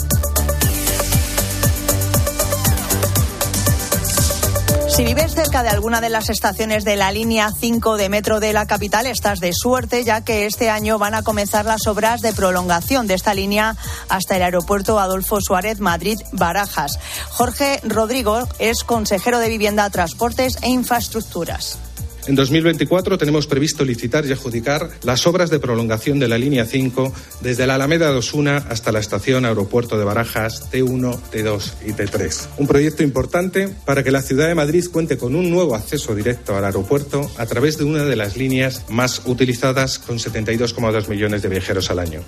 [4.96, 8.54] Si vives cerca de alguna de las estaciones de la línea 5 de metro de
[8.54, 12.32] la capital, estás de suerte, ya que este año van a comenzar las obras de
[12.32, 13.76] prolongación de esta línea
[14.08, 16.98] hasta el aeropuerto Adolfo Suárez Madrid-Barajas.
[17.28, 21.78] Jorge Rodrigo es consejero de Vivienda, Transportes e Infraestructuras.
[22.26, 27.12] En 2024 tenemos previsto licitar y adjudicar las obras de prolongación de la línea 5
[27.40, 32.48] desde la Alameda de Osuna hasta la estación Aeropuerto de Barajas T1, T2 y T3.
[32.58, 36.56] Un proyecto importante para que la ciudad de Madrid cuente con un nuevo acceso directo
[36.56, 41.48] al aeropuerto a través de una de las líneas más utilizadas con 72,2 millones de
[41.48, 42.22] viajeros al año.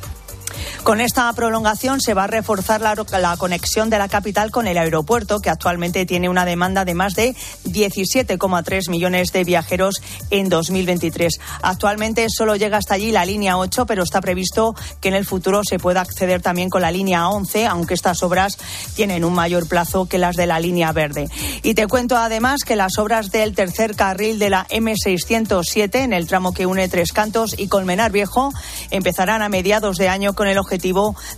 [0.83, 5.39] Con esta prolongación se va a reforzar la, conexión de la capital con el aeropuerto,
[5.41, 7.35] que actualmente tiene una demanda de más de
[7.67, 10.01] 17,3 millones de viajeros
[10.31, 11.41] en 2023.
[11.61, 15.61] Actualmente solo llega hasta allí la línea 8, pero está previsto que en el futuro
[15.63, 18.57] se pueda acceder también con la línea 11, aunque estas obras
[18.95, 21.29] tienen un mayor plazo que las de la línea verde.
[21.63, 26.27] Y te cuento además que las obras del tercer carril de la M607 en el
[26.27, 28.53] tramo que une Tres Cantos y Colmenar Viejo
[28.91, 30.68] empezarán a mediados de año con el objetivo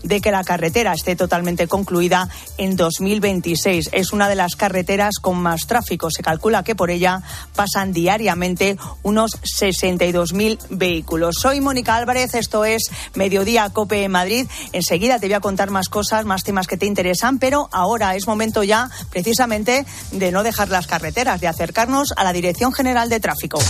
[0.03, 2.29] de que la carretera esté totalmente concluida
[2.59, 3.91] en 2026.
[3.93, 6.11] Es una de las carreteras con más tráfico.
[6.11, 7.23] Se calcula que por ella
[7.55, 11.37] pasan diariamente unos 62.000 vehículos.
[11.41, 14.47] Soy Mónica Álvarez, esto es Mediodía Cope en Madrid.
[14.73, 18.27] Enseguida te voy a contar más cosas, más temas que te interesan, pero ahora es
[18.27, 23.21] momento ya precisamente de no dejar las carreteras, de acercarnos a la Dirección General de
[23.21, 23.61] Tráfico.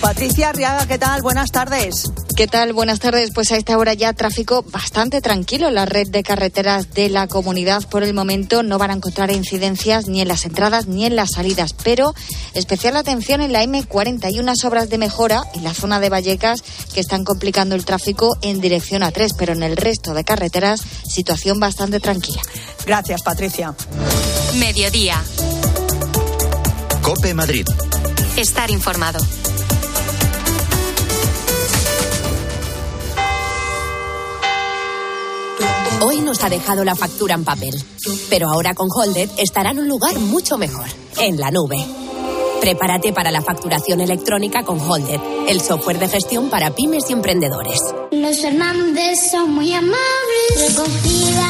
[0.00, 1.20] Patricia Arriaga, ¿qué tal?
[1.20, 2.10] Buenas tardes.
[2.34, 2.72] ¿Qué tal?
[2.72, 3.32] Buenas tardes.
[3.34, 7.26] Pues a esta hora ya tráfico bastante tranquilo en la red de carreteras de la
[7.26, 7.86] comunidad.
[7.86, 11.32] Por el momento no van a encontrar incidencias ni en las entradas ni en las
[11.32, 12.14] salidas, pero
[12.54, 16.62] especial atención en la M40 y unas obras de mejora en la zona de Vallecas
[16.94, 20.80] que están complicando el tráfico en dirección a 3, pero en el resto de carreteras
[21.06, 22.40] situación bastante tranquila.
[22.86, 23.74] Gracias, Patricia.
[24.54, 25.22] Mediodía.
[27.02, 27.66] Cope Madrid.
[28.36, 29.20] Estar informado.
[36.02, 37.74] Hoy nos ha dejado la factura en papel,
[38.30, 40.86] pero ahora con Holded estará en un lugar mucho mejor,
[41.18, 41.76] en la nube.
[42.60, 47.78] Prepárate para la facturación electrónica con Holded, el software de gestión para pymes y emprendedores.
[48.12, 51.49] Los Fernández son muy amables, recogida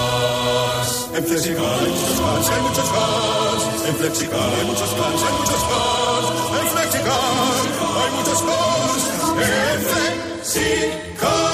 [1.13, 3.63] En Flexicar hay muchos cars, hay muchos cars.
[3.87, 6.27] En Flexicar hay muchos cars, hay muchos cars.
[6.61, 7.19] En Flexicar
[7.97, 9.03] hay muchos cars.
[9.41, 9.81] En
[10.41, 11.51] Flexicar.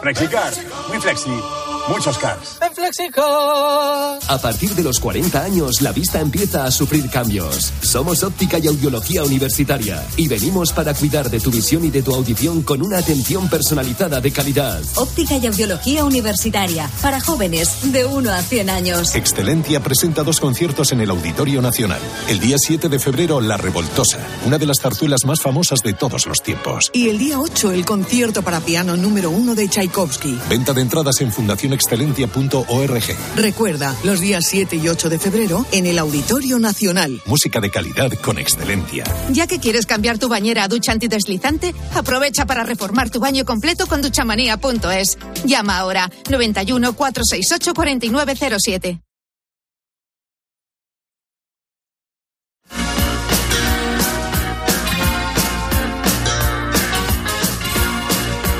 [0.00, 0.52] Flexicar,
[0.88, 1.69] muy flexi.
[1.88, 2.58] Muchos cars.
[2.60, 4.30] En FlexiCars.
[4.30, 7.72] A partir de los 40 años, la vista empieza a sufrir cambios.
[7.82, 12.14] Somos óptica y audiología universitaria y venimos para cuidar de tu visión y de tu
[12.14, 14.80] audición con una atención personalizada de calidad.
[14.96, 19.14] Óptica y audiología universitaria para jóvenes de 1 a 100 años.
[19.14, 22.00] Excelencia presenta dos conciertos en el Auditorio Nacional.
[22.28, 26.26] El día 7 de febrero, La Revoltosa, una de las zarzuelas más famosas de todos
[26.26, 26.90] los tiempos.
[26.92, 30.38] Y el día 8, el concierto para piano número 1 de Tchaikovsky.
[30.48, 31.32] Venta de entradas en
[31.70, 33.16] fundacionexcelencia.org.
[33.36, 37.20] Recuerda, los días 7 y 8 de febrero en el Auditorio Nacional.
[37.26, 39.04] Música de calidad con excelencia.
[39.30, 43.86] Ya que quieres cambiar tu bañera a ducha antideslizante, aprovecha para reformar tu baño completo
[43.86, 45.18] con duchamanía.es.
[45.44, 49.00] Llama ahora 91 468 4907.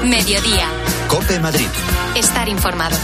[0.03, 0.67] Mediodía.
[1.09, 1.69] Cope Madrid.
[2.21, 2.97] Estar informado.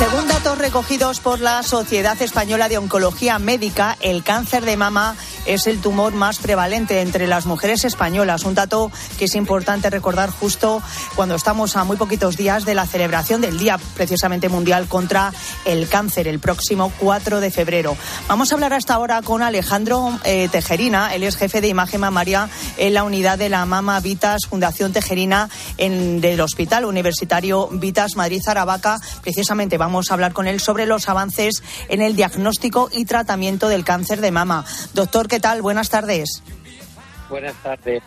[0.00, 5.66] Según datos recogidos por la Sociedad Española de Oncología Médica, el cáncer de mama es
[5.66, 8.44] el tumor más prevalente entre las mujeres españolas.
[8.44, 10.82] Un dato que es importante recordar justo
[11.16, 15.34] cuando estamos a muy poquitos días de la celebración del Día precisamente mundial contra
[15.66, 17.94] el cáncer, el próximo 4 de febrero.
[18.26, 21.14] Vamos a hablar hasta ahora con Alejandro eh, Tejerina.
[21.14, 22.48] Él es jefe de imagen mamaria
[22.78, 28.40] en la unidad de la Mama Vitas Fundación Tejerina en, del Hospital Universitario Vitas Madrid
[28.46, 28.98] Aravaca.
[29.20, 34.20] Precisamente a hablar con él sobre los avances en el diagnóstico y tratamiento del cáncer
[34.20, 34.64] de mama.
[34.94, 35.62] Doctor, ¿qué tal?
[35.62, 36.42] Buenas tardes.
[37.28, 38.02] Buenas tardes.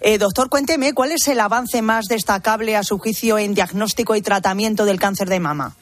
[0.00, 4.22] Eh, doctor, cuénteme, ¿cuál es el avance más destacable a su juicio en diagnóstico y
[4.22, 5.76] tratamiento del cáncer de mama?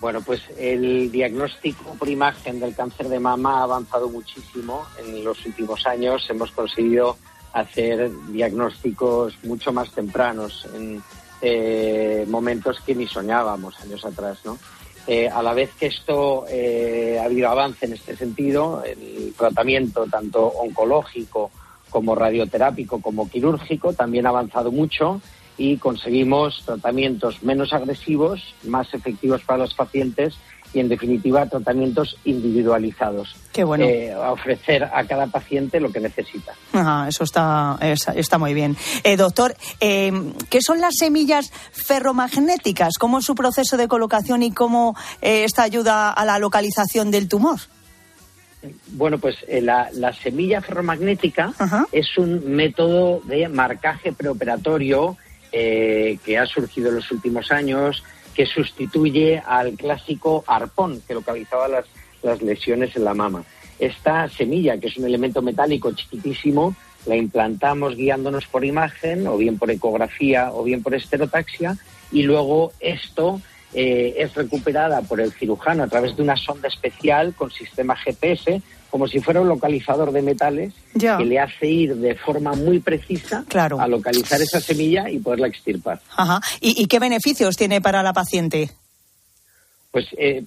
[0.00, 4.86] Bueno, pues el diagnóstico por imagen del cáncer de mama ha avanzado muchísimo.
[4.98, 7.16] En los últimos años hemos conseguido
[7.54, 11.02] hacer diagnósticos mucho más tempranos, en
[11.46, 14.38] eh, momentos que ni soñábamos años atrás.
[15.06, 20.06] Eh, a la vez que esto eh, ha habido avance en este sentido, el tratamiento
[20.06, 21.50] tanto oncológico
[21.90, 25.20] como radioterápico como quirúrgico también ha avanzado mucho
[25.56, 30.34] y conseguimos tratamientos menos agresivos, más efectivos para los pacientes
[30.72, 33.36] y, en definitiva, tratamientos individualizados.
[33.52, 33.84] Qué bueno.
[33.84, 36.52] Eh, a ofrecer a cada paciente lo que necesita.
[36.72, 38.76] Ajá, eso está, es- está muy bien.
[39.04, 40.10] Eh, doctor, eh,
[40.50, 42.94] ¿qué son las semillas ferromagnéticas?
[42.98, 47.60] ¿Cómo es su proceso de colocación y cómo esta ayuda a la localización del tumor?
[48.88, 51.52] Bueno, pues eh, la, la semilla ferromagnética
[51.92, 55.16] es un método de marcaje preoperatorio
[55.56, 58.02] eh, que ha surgido en los últimos años,
[58.34, 63.44] que sustituye al clásico arpón que localizaba las, lesiones en la mama.
[63.78, 66.74] Esta semilla, que es un elemento metálico chiquitísimo,
[67.06, 71.76] la implantamos guiándonos por imagen, o bien por ecografía, o bien por esterotaxia,
[72.10, 73.40] y luego esto
[73.74, 78.60] eh, es recuperada por el cirujano a través de una sonda especial con sistema GPS,
[78.94, 81.16] como si fuera un localizador de metales, Ya.
[81.18, 83.80] que le hace ir de forma muy precisa Claro.
[83.80, 86.00] a localizar esa semilla y poderla extirpar.
[86.16, 86.40] Ajá.
[86.60, 88.70] ¿Y, y qué beneficios tiene para la paciente?
[89.90, 90.44] Pues eh,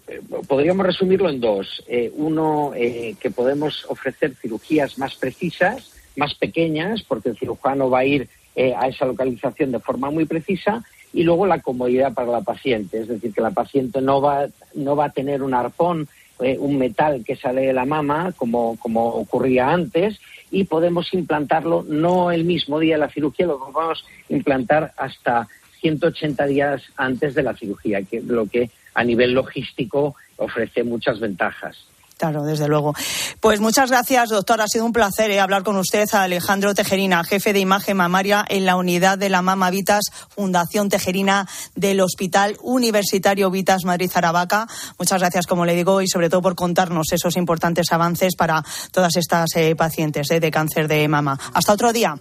[0.47, 1.83] podríamos resumirlo en dos.
[1.89, 7.99] Eh, uno, eh, que podemos ofrecer cirugías más precisas, más pequeñas, porque el cirujano va
[7.99, 10.85] a ir eh, a esa localización de forma muy precisa.
[11.11, 14.95] Y luego la comodidad para la paciente, es decir, que la paciente no va, no
[14.95, 16.07] va a tener un arpón,
[16.39, 20.19] eh, un metal que sale de la mama, como, como ocurría antes,
[20.51, 25.47] y podemos implantarlo no el mismo día de la cirugía, lo podemos implantar hasta
[25.81, 31.77] 180 días antes de la cirugía, que lo que a nivel logístico ofrece muchas ventajas.
[32.18, 32.93] Claro, desde luego.
[33.39, 34.59] Pues muchas gracias, doctor.
[34.61, 38.65] Ha sido un placer eh, hablar con usted, Alejandro Tejerina, jefe de imagen mamaria en
[38.65, 44.68] la unidad de la Mama Vitas, Fundación Tejerina del Hospital Universitario Vitas Madrid Aravaca.
[44.97, 49.15] Muchas gracias, como le digo, y sobre todo por contarnos esos importantes avances para todas
[49.15, 51.39] estas eh, pacientes eh, de cáncer de mama.
[51.53, 52.15] Hasta otro día.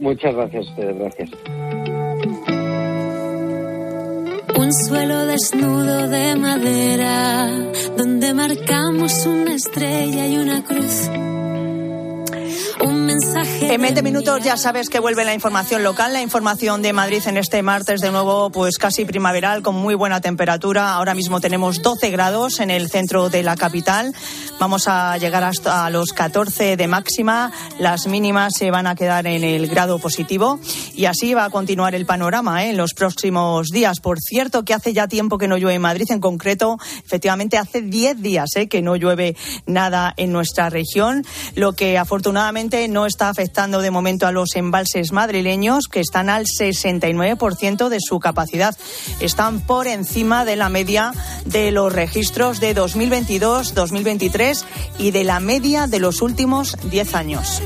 [0.00, 2.55] Muchas gracias a gracias.
[4.58, 7.50] Un suelo desnudo de madera,
[7.96, 11.10] donde marcamos una estrella y una cruz.
[13.38, 17.36] En 20 minutos ya sabes que vuelve la información local, la información de Madrid en
[17.36, 20.94] este martes de nuevo, pues casi primaveral, con muy buena temperatura.
[20.94, 24.14] Ahora mismo tenemos 12 grados en el centro de la capital.
[24.58, 27.52] Vamos a llegar hasta los 14 de máxima.
[27.78, 30.58] Las mínimas se van a quedar en el grado positivo
[30.94, 32.70] y así va a continuar el panorama ¿eh?
[32.70, 34.00] en los próximos días.
[34.00, 37.82] Por cierto, que hace ya tiempo que no llueve en Madrid, en concreto, efectivamente hace
[37.82, 38.66] 10 días ¿eh?
[38.66, 41.22] que no llueve nada en nuestra región,
[41.54, 46.44] lo que afortunadamente no está afectando de momento a los embalses madrileños, que están al
[46.44, 48.76] 69% de su capacidad.
[49.20, 51.12] Están por encima de la media
[51.44, 54.64] de los registros de 2022, 2023
[54.98, 57.62] y de la media de los últimos 10 años.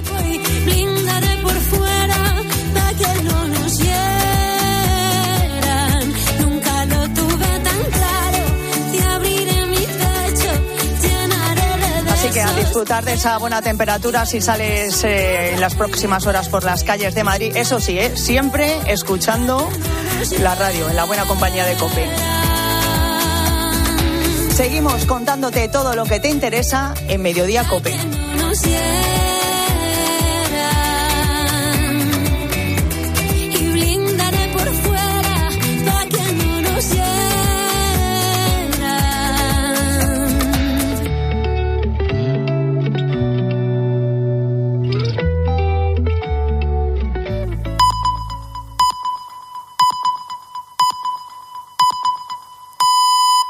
[12.33, 16.65] Que a disfrutar de esa buena temperatura si sales eh, en las próximas horas por
[16.65, 17.57] las calles de Madrid.
[17.57, 18.17] Eso sí, ¿eh?
[18.17, 19.69] siempre escuchando
[20.41, 22.09] la radio, en la buena compañía de COPE.
[24.55, 27.97] Seguimos contándote todo lo que te interesa en Mediodía COPE.